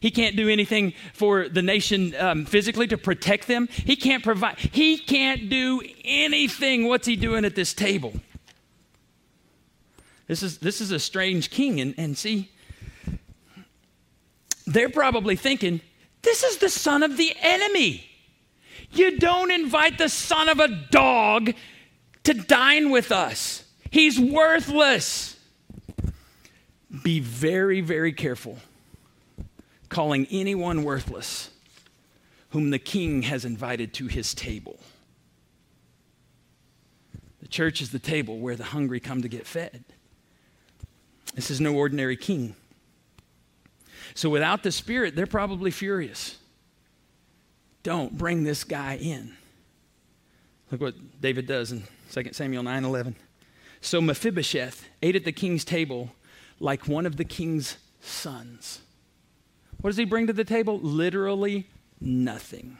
He 0.00 0.10
can't 0.10 0.34
do 0.34 0.48
anything 0.48 0.94
for 1.12 1.46
the 1.46 1.60
nation 1.60 2.14
um, 2.18 2.46
physically 2.46 2.86
to 2.86 2.96
protect 2.96 3.46
them. 3.46 3.68
He 3.70 3.96
can't 3.96 4.24
provide. 4.24 4.58
He 4.58 4.96
can't 4.96 5.50
do 5.50 5.82
anything. 6.06 6.88
What's 6.88 7.06
he 7.06 7.16
doing 7.16 7.44
at 7.44 7.54
this 7.54 7.74
table? 7.74 8.14
This 10.26 10.42
is, 10.42 10.56
this 10.56 10.80
is 10.80 10.90
a 10.90 10.98
strange 10.98 11.50
king. 11.50 11.82
And, 11.82 11.94
and 11.98 12.16
see, 12.16 12.50
they're 14.66 14.88
probably 14.88 15.36
thinking, 15.36 15.82
this 16.22 16.42
is 16.42 16.56
the 16.56 16.70
son 16.70 17.02
of 17.02 17.18
the 17.18 17.36
enemy. 17.42 18.08
You 18.92 19.18
don't 19.18 19.50
invite 19.50 19.98
the 19.98 20.08
son 20.08 20.48
of 20.48 20.60
a 20.60 20.68
dog 20.68 21.52
to 22.24 22.32
dine 22.32 22.88
with 22.88 23.12
us, 23.12 23.64
he's 23.90 24.18
worthless 24.18 25.37
be 27.02 27.20
very, 27.20 27.80
very 27.80 28.12
careful 28.12 28.58
calling 29.88 30.26
anyone 30.30 30.84
worthless 30.84 31.50
whom 32.50 32.70
the 32.70 32.78
king 32.78 33.22
has 33.22 33.44
invited 33.44 33.92
to 33.94 34.06
his 34.06 34.34
table. 34.34 34.78
The 37.40 37.48
church 37.48 37.80
is 37.80 37.90
the 37.90 37.98
table 37.98 38.38
where 38.38 38.56
the 38.56 38.64
hungry 38.64 39.00
come 39.00 39.22
to 39.22 39.28
get 39.28 39.46
fed. 39.46 39.84
This 41.34 41.50
is 41.50 41.60
no 41.60 41.74
ordinary 41.74 42.16
king. 42.16 42.56
So 44.14 44.30
without 44.30 44.62
the 44.62 44.72
Spirit, 44.72 45.14
they're 45.14 45.26
probably 45.26 45.70
furious. 45.70 46.38
Don't 47.82 48.16
bring 48.16 48.44
this 48.44 48.64
guy 48.64 48.96
in. 48.96 49.36
Look 50.70 50.80
what 50.80 51.20
David 51.20 51.46
does 51.46 51.72
in 51.72 51.84
2 52.12 52.32
Samuel 52.32 52.62
9 52.62 52.84
11. 52.84 53.16
So 53.80 54.00
Mephibosheth 54.00 54.88
ate 55.02 55.16
at 55.16 55.24
the 55.24 55.32
king's 55.32 55.64
table 55.64 56.10
like 56.60 56.88
one 56.88 57.06
of 57.06 57.16
the 57.16 57.24
king's 57.24 57.76
sons. 58.00 58.80
What 59.80 59.90
does 59.90 59.96
he 59.96 60.04
bring 60.04 60.26
to 60.26 60.32
the 60.32 60.44
table? 60.44 60.78
Literally 60.80 61.68
nothing. 62.00 62.78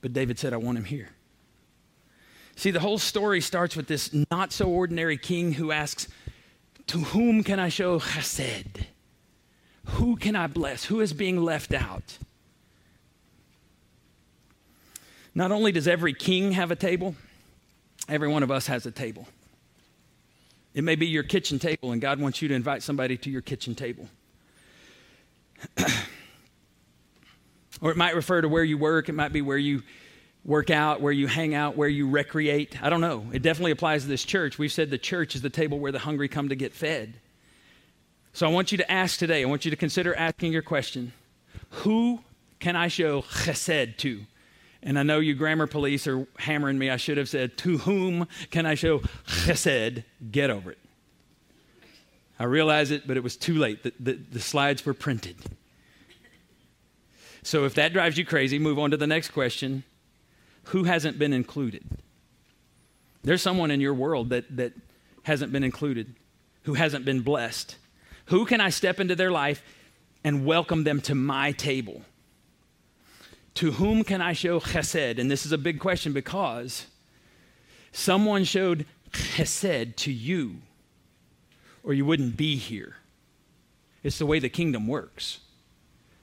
But 0.00 0.12
David 0.12 0.38
said, 0.38 0.52
I 0.52 0.56
want 0.56 0.78
him 0.78 0.84
here. 0.84 1.10
See, 2.56 2.70
the 2.70 2.80
whole 2.80 2.98
story 2.98 3.40
starts 3.40 3.76
with 3.76 3.86
this 3.86 4.14
not 4.30 4.52
so 4.52 4.68
ordinary 4.68 5.16
king 5.16 5.52
who 5.52 5.72
asks, 5.72 6.08
To 6.88 6.98
whom 6.98 7.42
can 7.42 7.58
I 7.58 7.68
show 7.68 7.98
chesed? 7.98 8.84
Who 9.86 10.16
can 10.16 10.36
I 10.36 10.46
bless? 10.46 10.84
Who 10.84 11.00
is 11.00 11.12
being 11.12 11.42
left 11.42 11.72
out? 11.72 12.18
Not 15.34 15.52
only 15.52 15.72
does 15.72 15.88
every 15.88 16.12
king 16.12 16.52
have 16.52 16.70
a 16.70 16.76
table, 16.76 17.14
every 18.08 18.28
one 18.28 18.42
of 18.42 18.50
us 18.50 18.66
has 18.66 18.84
a 18.84 18.90
table. 18.90 19.28
It 20.74 20.84
may 20.84 20.94
be 20.94 21.06
your 21.06 21.22
kitchen 21.22 21.58
table, 21.58 21.92
and 21.92 22.00
God 22.00 22.20
wants 22.20 22.40
you 22.40 22.48
to 22.48 22.54
invite 22.54 22.82
somebody 22.82 23.16
to 23.18 23.30
your 23.30 23.40
kitchen 23.40 23.74
table. 23.74 24.08
or 27.80 27.90
it 27.90 27.96
might 27.96 28.14
refer 28.14 28.40
to 28.40 28.48
where 28.48 28.64
you 28.64 28.78
work, 28.78 29.08
it 29.08 29.14
might 29.14 29.32
be 29.32 29.42
where 29.42 29.58
you 29.58 29.82
work 30.44 30.70
out, 30.70 31.00
where 31.00 31.12
you 31.12 31.26
hang 31.26 31.54
out, 31.54 31.76
where 31.76 31.88
you 31.88 32.08
recreate. 32.08 32.82
I 32.82 32.88
don't 32.88 33.00
know. 33.00 33.26
It 33.32 33.42
definitely 33.42 33.72
applies 33.72 34.02
to 34.02 34.08
this 34.08 34.24
church. 34.24 34.58
We've 34.58 34.72
said 34.72 34.90
the 34.90 34.98
church 34.98 35.34
is 35.34 35.42
the 35.42 35.50
table 35.50 35.78
where 35.78 35.92
the 35.92 35.98
hungry 35.98 36.28
come 36.28 36.48
to 36.48 36.56
get 36.56 36.72
fed. 36.72 37.14
So 38.32 38.46
I 38.46 38.50
want 38.50 38.72
you 38.72 38.78
to 38.78 38.90
ask 38.90 39.18
today, 39.18 39.42
I 39.42 39.46
want 39.46 39.64
you 39.64 39.70
to 39.70 39.76
consider 39.76 40.14
asking 40.14 40.52
your 40.52 40.62
question 40.62 41.12
Who 41.70 42.20
can 42.58 42.76
I 42.76 42.88
show 42.88 43.22
chesed 43.22 43.96
to? 43.98 44.20
And 44.82 44.98
I 44.98 45.02
know 45.02 45.18
you 45.18 45.34
grammar 45.34 45.66
police 45.66 46.06
are 46.06 46.26
hammering 46.38 46.78
me. 46.78 46.88
I 46.88 46.96
should 46.96 47.18
have 47.18 47.28
said, 47.28 47.56
To 47.58 47.78
whom 47.78 48.26
can 48.50 48.64
I 48.66 48.74
show 48.74 49.00
chesed? 49.26 50.04
Get 50.30 50.50
over 50.50 50.70
it. 50.70 50.78
I 52.38 52.44
realize 52.44 52.90
it, 52.90 53.06
but 53.06 53.18
it 53.18 53.22
was 53.22 53.36
too 53.36 53.54
late. 53.54 53.82
The, 53.82 53.92
the, 54.00 54.12
the, 54.14 54.40
slides 54.40 54.86
were 54.86 54.94
printed. 54.94 55.36
So 57.42 57.66
if 57.66 57.74
that 57.74 57.92
drives 57.92 58.16
you 58.16 58.24
crazy, 58.24 58.58
move 58.58 58.78
on 58.78 58.90
to 58.92 58.96
the 58.96 59.06
next 59.06 59.30
question 59.30 59.84
Who 60.64 60.84
hasn't 60.84 61.18
been 61.18 61.34
included? 61.34 61.84
There's 63.22 63.42
someone 63.42 63.70
in 63.70 63.82
your 63.82 63.92
world 63.92 64.30
that, 64.30 64.56
that 64.56 64.72
hasn't 65.24 65.52
been 65.52 65.64
included, 65.64 66.14
who 66.62 66.74
hasn't 66.74 67.04
been 67.04 67.20
blessed. 67.20 67.76
Who 68.26 68.46
can 68.46 68.60
I 68.62 68.70
step 68.70 69.00
into 69.00 69.14
their 69.14 69.30
life 69.30 69.62
and 70.24 70.46
welcome 70.46 70.84
them 70.84 71.02
to 71.02 71.14
my 71.14 71.52
table? 71.52 72.02
To 73.60 73.72
whom 73.72 74.04
can 74.04 74.22
I 74.22 74.32
show 74.32 74.58
chesed? 74.58 75.18
And 75.18 75.30
this 75.30 75.44
is 75.44 75.52
a 75.52 75.58
big 75.58 75.80
question 75.80 76.14
because 76.14 76.86
someone 77.92 78.44
showed 78.44 78.86
chesed 79.12 79.96
to 79.96 80.10
you, 80.10 80.62
or 81.82 81.92
you 81.92 82.06
wouldn't 82.06 82.38
be 82.38 82.56
here. 82.56 82.96
It's 84.02 84.16
the 84.16 84.24
way 84.24 84.38
the 84.38 84.48
kingdom 84.48 84.86
works. 84.86 85.40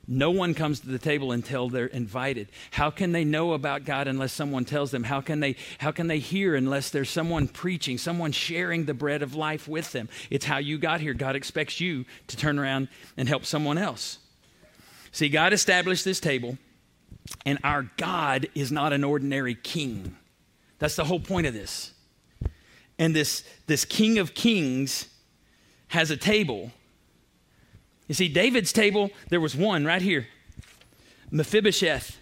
No 0.08 0.32
one 0.32 0.56
comes 0.56 0.80
to 0.80 0.88
the 0.88 0.98
table 0.98 1.32
until 1.32 1.70
they're 1.70 1.86
invited. 1.86 2.48
How 2.72 2.90
can 2.90 3.12
they 3.12 3.24
know 3.24 3.54
about 3.54 3.86
God 3.86 4.08
unless 4.08 4.34
someone 4.34 4.66
tells 4.66 4.90
them? 4.90 5.04
How 5.04 5.22
can 5.22 5.40
they 5.40 5.58
how 5.78 5.92
can 5.92 6.08
they 6.08 6.18
hear 6.18 6.56
unless 6.56 6.90
there's 6.90 7.12
someone 7.12 7.48
preaching, 7.48 8.00
someone 8.00 8.32
sharing 8.32 8.86
the 8.86 8.96
bread 8.96 9.22
of 9.22 9.36
life 9.36 9.68
with 9.68 9.92
them? 9.92 10.10
It's 10.32 10.46
how 10.46 10.58
you 10.58 10.80
got 10.80 11.02
here. 11.02 11.14
God 11.14 11.36
expects 11.36 11.80
you 11.80 12.06
to 12.30 12.36
turn 12.36 12.58
around 12.58 12.88
and 13.16 13.30
help 13.30 13.46
someone 13.46 13.78
else. 13.78 14.18
See, 15.12 15.30
God 15.30 15.54
established 15.54 16.04
this 16.04 16.20
table 16.20 16.58
and 17.46 17.60
our 17.64 17.90
God 17.98 18.48
is 18.56 18.72
not 18.72 18.94
an 18.94 19.04
ordinary 19.04 19.56
king. 19.56 20.16
That's 20.80 20.96
the 20.96 21.06
whole 21.06 21.20
point 21.20 21.48
of 21.48 21.54
this. 21.54 21.92
And 23.00 23.16
this, 23.16 23.44
this 23.68 23.86
king 23.86 24.18
of 24.18 24.34
kings 24.34 25.08
has 25.90 26.12
a 26.12 26.18
table. 26.18 26.72
You 28.08 28.16
see, 28.16 28.28
David's 28.28 28.74
table, 28.74 29.12
there 29.30 29.40
was 29.40 29.56
one 29.56 29.86
right 29.86 30.02
here. 30.02 30.28
Mephibosheth 31.32 32.18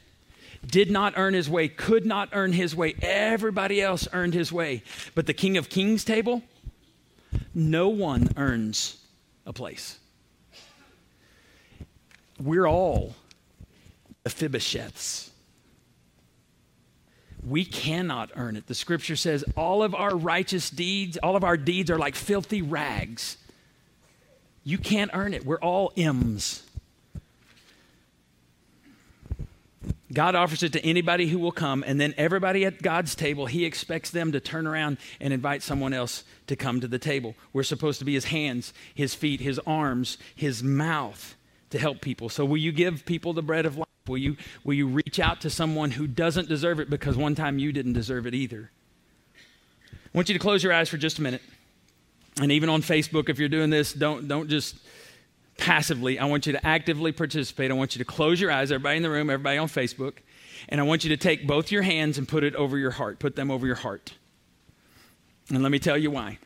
did 0.65 0.89
not 0.89 1.13
earn 1.15 1.33
his 1.33 1.49
way, 1.49 1.67
could 1.67 2.05
not 2.05 2.29
earn 2.33 2.53
his 2.53 2.75
way. 2.75 2.95
Everybody 3.01 3.81
else 3.81 4.07
earned 4.13 4.33
his 4.33 4.51
way. 4.51 4.83
But 5.13 5.27
the 5.27 5.33
king 5.33 5.57
of 5.57 5.69
kings 5.69 6.03
table, 6.03 6.41
no 7.53 7.89
one 7.89 8.29
earns 8.35 8.97
a 9.45 9.53
place. 9.53 9.99
We're 12.39 12.67
all 12.67 13.15
Mephibosheths. 14.25 15.29
We 17.45 17.63
cannot 17.63 18.31
earn 18.35 18.55
it. 18.55 18.65
The 18.65 18.73
scripture 18.73 19.15
says 19.15 19.45
all 19.55 19.83
of 19.83 19.93
our 19.93 20.15
righteous 20.15 20.69
deeds, 20.69 21.17
all 21.17 21.35
of 21.35 21.43
our 21.43 21.57
deeds 21.57 21.91
are 21.91 21.99
like 21.99 22.15
filthy 22.15 22.63
rags. 22.63 23.37
You 24.63 24.79
can't 24.79 25.11
earn 25.13 25.35
it. 25.35 25.45
We're 25.45 25.59
all 25.59 25.93
M's. 25.95 26.63
God 30.11 30.33
offers 30.33 30.63
it 30.63 30.73
to 30.73 30.83
anybody 30.83 31.27
who 31.27 31.37
will 31.37 31.51
come, 31.51 31.83
and 31.85 31.99
then 31.99 32.13
everybody 32.17 32.63
at 32.65 32.81
God's 32.81 33.15
table, 33.15 33.47
He 33.47 33.65
expects 33.65 34.09
them 34.09 34.31
to 34.31 34.39
turn 34.39 34.65
around 34.65 34.97
and 35.19 35.33
invite 35.33 35.61
someone 35.61 35.93
else 35.93 36.23
to 36.47 36.55
come 36.55 36.79
to 36.81 36.87
the 36.87 36.97
table. 36.97 37.35
We're 37.53 37.63
supposed 37.63 37.99
to 37.99 38.05
be 38.05 38.13
His 38.13 38.25
hands, 38.25 38.73
His 38.95 39.13
feet, 39.13 39.41
His 39.41 39.59
arms, 39.67 40.17
His 40.33 40.63
mouth 40.63 41.35
to 41.69 41.77
help 41.77 42.01
people. 42.01 42.29
So, 42.29 42.45
will 42.45 42.57
you 42.57 42.71
give 42.71 43.05
people 43.05 43.33
the 43.33 43.43
bread 43.43 43.65
of 43.65 43.77
life? 43.77 43.85
Will 44.07 44.17
you, 44.17 44.37
will 44.63 44.75
you 44.75 44.87
reach 44.87 45.19
out 45.19 45.41
to 45.41 45.49
someone 45.49 45.91
who 45.91 46.07
doesn't 46.07 46.47
deserve 46.47 46.79
it 46.79 46.89
because 46.89 47.17
one 47.17 47.35
time 47.35 47.57
you 47.57 47.71
didn't 47.71 47.93
deserve 47.93 48.27
it 48.27 48.33
either? 48.33 48.71
I 49.83 50.17
want 50.17 50.29
you 50.29 50.33
to 50.33 50.39
close 50.39 50.63
your 50.63 50.73
eyes 50.73 50.89
for 50.89 50.97
just 50.97 51.19
a 51.19 51.21
minute. 51.21 51.41
And 52.39 52.51
even 52.51 52.69
on 52.69 52.81
Facebook, 52.81 53.29
if 53.29 53.39
you're 53.39 53.49
doing 53.49 53.69
this, 53.69 53.93
don't, 53.93 54.27
don't 54.27 54.49
just 54.49 54.75
passively. 55.57 56.19
I 56.19 56.25
want 56.25 56.45
you 56.45 56.53
to 56.53 56.65
actively 56.65 57.11
participate. 57.11 57.71
I 57.71 57.73
want 57.73 57.95
you 57.95 57.99
to 57.99 58.05
close 58.05 58.39
your 58.39 58.51
eyes, 58.51 58.71
everybody 58.71 58.97
in 58.97 59.03
the 59.03 59.09
room, 59.09 59.29
everybody 59.29 59.57
on 59.57 59.67
Facebook. 59.67 60.17
And 60.69 60.79
I 60.79 60.83
want 60.83 61.03
you 61.03 61.09
to 61.09 61.17
take 61.17 61.47
both 61.47 61.71
your 61.71 61.81
hands 61.81 62.17
and 62.17 62.27
put 62.27 62.43
it 62.43 62.55
over 62.55 62.77
your 62.77 62.91
heart. 62.91 63.19
Put 63.19 63.35
them 63.35 63.49
over 63.49 63.65
your 63.65 63.75
heart. 63.75 64.13
And 65.49 65.61
let 65.63 65.71
me 65.71 65.79
tell 65.79 65.97
you 65.97 66.11
why. 66.11 66.39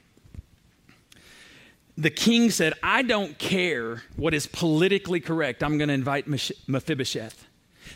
The 1.97 2.09
king 2.09 2.49
said, 2.49 2.73
I 2.81 3.01
don't 3.01 3.37
care 3.37 4.03
what 4.15 4.33
is 4.33 4.47
politically 4.47 5.19
correct. 5.19 5.63
I'm 5.63 5.77
going 5.77 5.89
to 5.89 5.93
invite 5.93 6.27
Mephibosheth. 6.67 7.45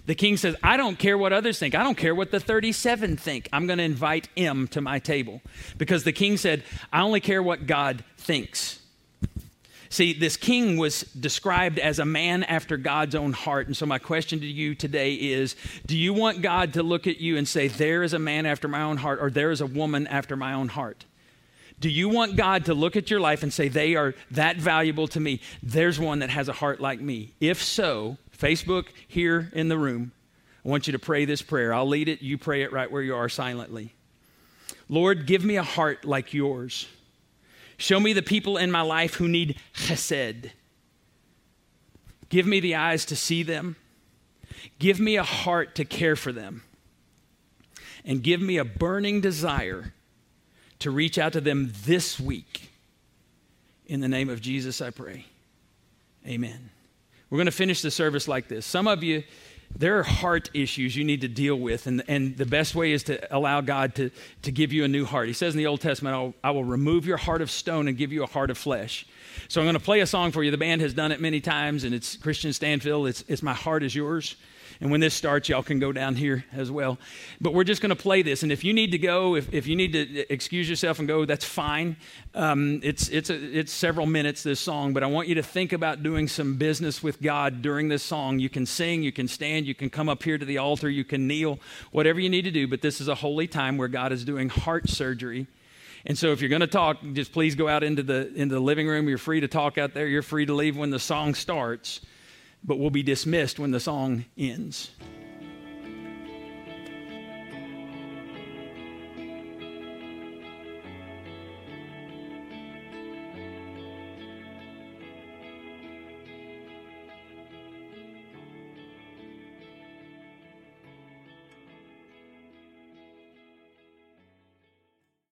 The 0.06 0.16
king 0.16 0.36
says, 0.36 0.56
I 0.62 0.76
don't 0.76 1.00
care 1.00 1.18
what 1.18 1.32
others 1.32 1.60
think. 1.60 1.76
I 1.76 1.84
don't 1.84 1.98
care 1.98 2.14
what 2.14 2.32
the 2.32 2.40
37 2.40 3.16
think. 3.16 3.48
I'm 3.54 3.68
going 3.68 3.78
to 3.78 3.86
invite 3.86 4.28
him 4.36 4.68
to 4.70 4.82
my 4.82 5.00
table. 5.00 5.42
Because 5.78 6.04
the 6.04 6.12
king 6.12 6.36
said, 6.36 6.64
I 6.92 7.02
only 7.02 7.22
care 7.22 7.42
what 7.42 7.68
God 7.68 8.04
thinks. 8.18 8.80
See, 9.94 10.12
this 10.12 10.38
king 10.38 10.78
was 10.78 11.04
described 11.04 11.78
as 11.78 12.00
a 12.00 12.06
man 12.06 12.44
after 12.44 12.78
God's 12.78 13.14
own 13.14 13.32
heart. 13.32 13.68
And 13.68 13.78
so, 13.78 13.86
my 13.86 14.00
question 14.00 14.40
to 14.40 14.46
you 14.48 14.74
today 14.74 15.14
is 15.14 15.56
Do 15.86 15.96
you 15.96 16.14
want 16.14 16.42
God 16.42 16.74
to 16.74 16.82
look 16.82 17.06
at 17.06 17.20
you 17.20 17.38
and 17.38 17.48
say, 17.48 17.68
There 17.68 18.02
is 18.02 18.14
a 18.14 18.20
man 18.20 18.48
after 18.48 18.68
my 18.68 18.82
own 18.82 18.98
heart, 18.98 19.20
or 19.22 19.30
there 19.30 19.52
is 19.52 19.62
a 19.62 19.68
woman 19.68 20.08
after 20.08 20.36
my 20.36 20.54
own 20.54 20.70
heart? 20.70 21.06
Do 21.80 21.90
you 21.90 22.10
want 22.10 22.38
God 22.38 22.66
to 22.66 22.74
look 22.74 22.96
at 22.96 23.12
your 23.12 23.20
life 23.20 23.44
and 23.44 23.54
say, 23.54 23.68
They 23.68 23.94
are 23.94 24.16
that 24.32 24.58
valuable 24.58 25.08
to 25.10 25.20
me? 25.20 25.42
There's 25.62 26.00
one 26.00 26.20
that 26.20 26.32
has 26.32 26.50
a 26.50 26.54
heart 26.54 26.80
like 26.80 27.00
me. 27.00 27.34
If 27.40 27.62
so, 27.62 28.18
Facebook 28.44 28.88
here 29.08 29.50
in 29.54 29.70
the 29.70 29.78
room, 29.78 30.12
I 30.66 30.70
want 30.70 30.86
you 30.86 30.92
to 30.92 31.00
pray 31.00 31.24
this 31.24 31.42
prayer. 31.42 31.74
I'll 31.74 31.88
lead 31.88 32.10
it, 32.10 32.22
you 32.22 32.38
pray 32.38 32.64
it 32.64 32.74
right 32.74 32.92
where 32.92 33.02
you 33.02 33.16
are 33.16 33.30
silently. 33.30 33.94
Lord, 34.90 35.26
give 35.26 35.46
me 35.46 35.56
a 35.56 35.64
heart 35.64 36.04
like 36.04 36.34
yours. 36.34 36.88
Show 37.78 38.02
me 38.02 38.12
the 38.12 38.22
people 38.22 38.58
in 38.58 38.70
my 38.70 38.82
life 38.82 39.16
who 39.16 39.30
need 39.30 39.58
chesed. 39.74 40.52
Give 42.28 42.46
me 42.46 42.60
the 42.60 42.76
eyes 42.76 43.06
to 43.06 43.16
see 43.16 43.44
them. 43.44 43.78
Give 44.78 45.00
me 45.00 45.16
a 45.16 45.24
heart 45.24 45.76
to 45.76 45.86
care 45.86 46.18
for 46.18 46.34
them. 46.34 46.64
And 48.04 48.22
give 48.22 48.42
me 48.42 48.58
a 48.58 48.66
burning 48.66 49.22
desire 49.22 49.94
to 50.80 50.92
reach 50.92 51.18
out 51.18 51.32
to 51.34 51.42
them 51.42 51.72
this 51.86 52.20
week. 52.20 52.72
In 53.86 54.02
the 54.02 54.10
name 54.10 54.30
of 54.30 54.42
Jesus, 54.42 54.82
I 54.82 54.90
pray. 54.90 55.26
Amen. 56.28 56.73
We're 57.34 57.38
going 57.38 57.46
to 57.48 57.52
finish 57.52 57.82
the 57.82 57.90
service 57.90 58.28
like 58.28 58.48
this. 58.48 58.64
Some 58.64 58.88
of 58.88 59.02
you, 59.02 59.24
there 59.76 59.98
are 59.98 60.04
heart 60.04 60.52
issues 60.54 60.96
you 60.96 61.04
need 61.04 61.22
to 61.22 61.28
deal 61.28 61.56
with, 61.56 61.88
and, 61.88 62.04
and 62.08 62.38
the 62.38 62.46
best 62.46 62.76
way 62.76 62.92
is 62.92 63.02
to 63.06 63.36
allow 63.36 63.60
God 63.60 63.96
to, 63.96 64.12
to 64.44 64.52
give 64.52 64.72
you 64.72 64.84
a 64.84 64.88
new 64.88 65.04
heart. 65.04 65.26
He 65.30 65.34
says 65.34 65.56
in 65.56 65.58
the 65.58 65.66
Old 65.66 65.82
Testament, 65.82 66.16
I'll, 66.16 66.36
I 66.44 66.52
will 66.52 66.64
remove 66.64 67.08
your 67.08 67.18
heart 67.18 67.42
of 67.42 67.50
stone 67.50 67.88
and 67.88 67.98
give 67.98 68.12
you 68.12 68.22
a 68.22 68.28
heart 68.28 68.52
of 68.52 68.58
flesh. 68.60 69.08
So 69.48 69.62
I'm 69.62 69.66
going 69.66 69.76
to 69.76 69.80
play 69.80 70.00
a 70.02 70.08
song 70.08 70.32
for 70.32 70.44
you. 70.44 70.52
The 70.52 70.58
band 70.58 70.82
has 70.82 70.94
done 70.94 71.12
it 71.12 71.22
many 71.22 71.42
times, 71.42 71.84
and 71.84 71.94
it's 71.94 72.18
Kristian 72.18 72.52
Stanfill. 72.52 73.08
It's, 73.10 73.24
it's 73.28 73.44
My 73.44 73.54
Heart 73.54 73.84
is 73.84 73.96
Yours. 73.96 74.36
And 74.82 74.92
when 74.92 75.00
this 75.00 75.14
starts, 75.14 75.50
y'all 75.50 75.64
can 75.64 75.80
go 75.80 75.92
down 75.92 76.16
here 76.16 76.46
as 76.52 76.72
well. 76.72 76.98
But 77.40 77.54
we're 77.54 77.64
just 77.64 77.82
going 77.82 77.92
to 77.92 77.96
play 77.96 78.22
this. 78.22 78.44
And 78.44 78.52
if 78.52 78.64
you 78.64 78.74
need 78.74 78.92
to 78.92 78.98
go, 78.98 79.36
if, 79.36 79.54
if 79.54 79.68
you 79.68 79.76
need 79.76 79.94
to 79.94 80.34
excuse 80.34 80.70
yourself 80.70 81.00
and 81.00 81.08
go, 81.08 81.26
that's 81.26 81.46
fine. 81.46 81.96
Um, 82.34 82.82
it's, 82.84 83.08
it's, 83.10 83.30
a, 83.30 83.60
it's 83.60 83.72
several 83.72 84.06
minutes, 84.06 84.44
this 84.44 84.60
song. 84.60 84.94
But 84.94 85.04
I 85.04 85.08
want 85.08 85.28
you 85.28 85.36
to 85.36 85.44
think 85.44 85.74
about 85.74 86.04
doing 86.04 86.28
some 86.28 86.56
business 86.56 87.04
with 87.04 87.22
God 87.22 87.62
during 87.62 87.88
this 87.88 88.04
song. 88.04 88.40
You 88.40 88.50
can 88.50 88.66
sing, 88.66 89.04
you 89.04 89.12
can 89.12 89.28
stand, 89.28 89.68
you 89.68 89.76
can 89.76 89.90
come 89.90 90.10
up 90.10 90.24
here 90.24 90.38
to 90.38 90.46
the 90.46 90.58
altar, 90.58 90.90
you 90.90 91.04
can 91.04 91.28
kneel, 91.28 91.60
whatever 91.92 92.20
you 92.20 92.30
need 92.30 92.44
to 92.44 92.52
do. 92.52 92.68
But 92.68 92.82
this 92.82 93.00
is 93.00 93.08
a 93.08 93.16
holy 93.16 93.48
time 93.48 93.78
where 93.78 93.88
God 93.88 94.12
is 94.12 94.26
doing 94.26 94.50
heart 94.50 94.90
surgery 94.90 95.48
And 96.06 96.18
so 96.18 96.32
if 96.32 96.42
you're 96.42 96.50
going 96.50 96.62
to 96.62 96.68
talk, 96.68 96.98
just 97.14 97.32
please 97.32 97.56
go 97.56 97.68
out 97.68 97.84
into 97.84 98.04
the 98.04 98.34
into 98.34 98.56
the 98.56 98.62
living 98.62 98.88
room. 98.88 99.08
You're 99.08 99.18
free 99.18 99.40
to 99.40 99.48
talk 99.48 99.78
out 99.78 99.94
there. 99.94 100.08
You're 100.08 100.22
free 100.22 100.46
to 100.46 100.54
leave 100.54 100.76
when 100.76 100.90
the 100.90 101.00
song 101.00 101.34
starts, 101.34 102.02
but 102.64 102.78
we'll 102.78 102.90
be 102.90 103.04
dismissed 103.04 103.58
when 103.58 103.72
the 103.72 103.80
song 103.80 104.26
ends. 104.38 104.92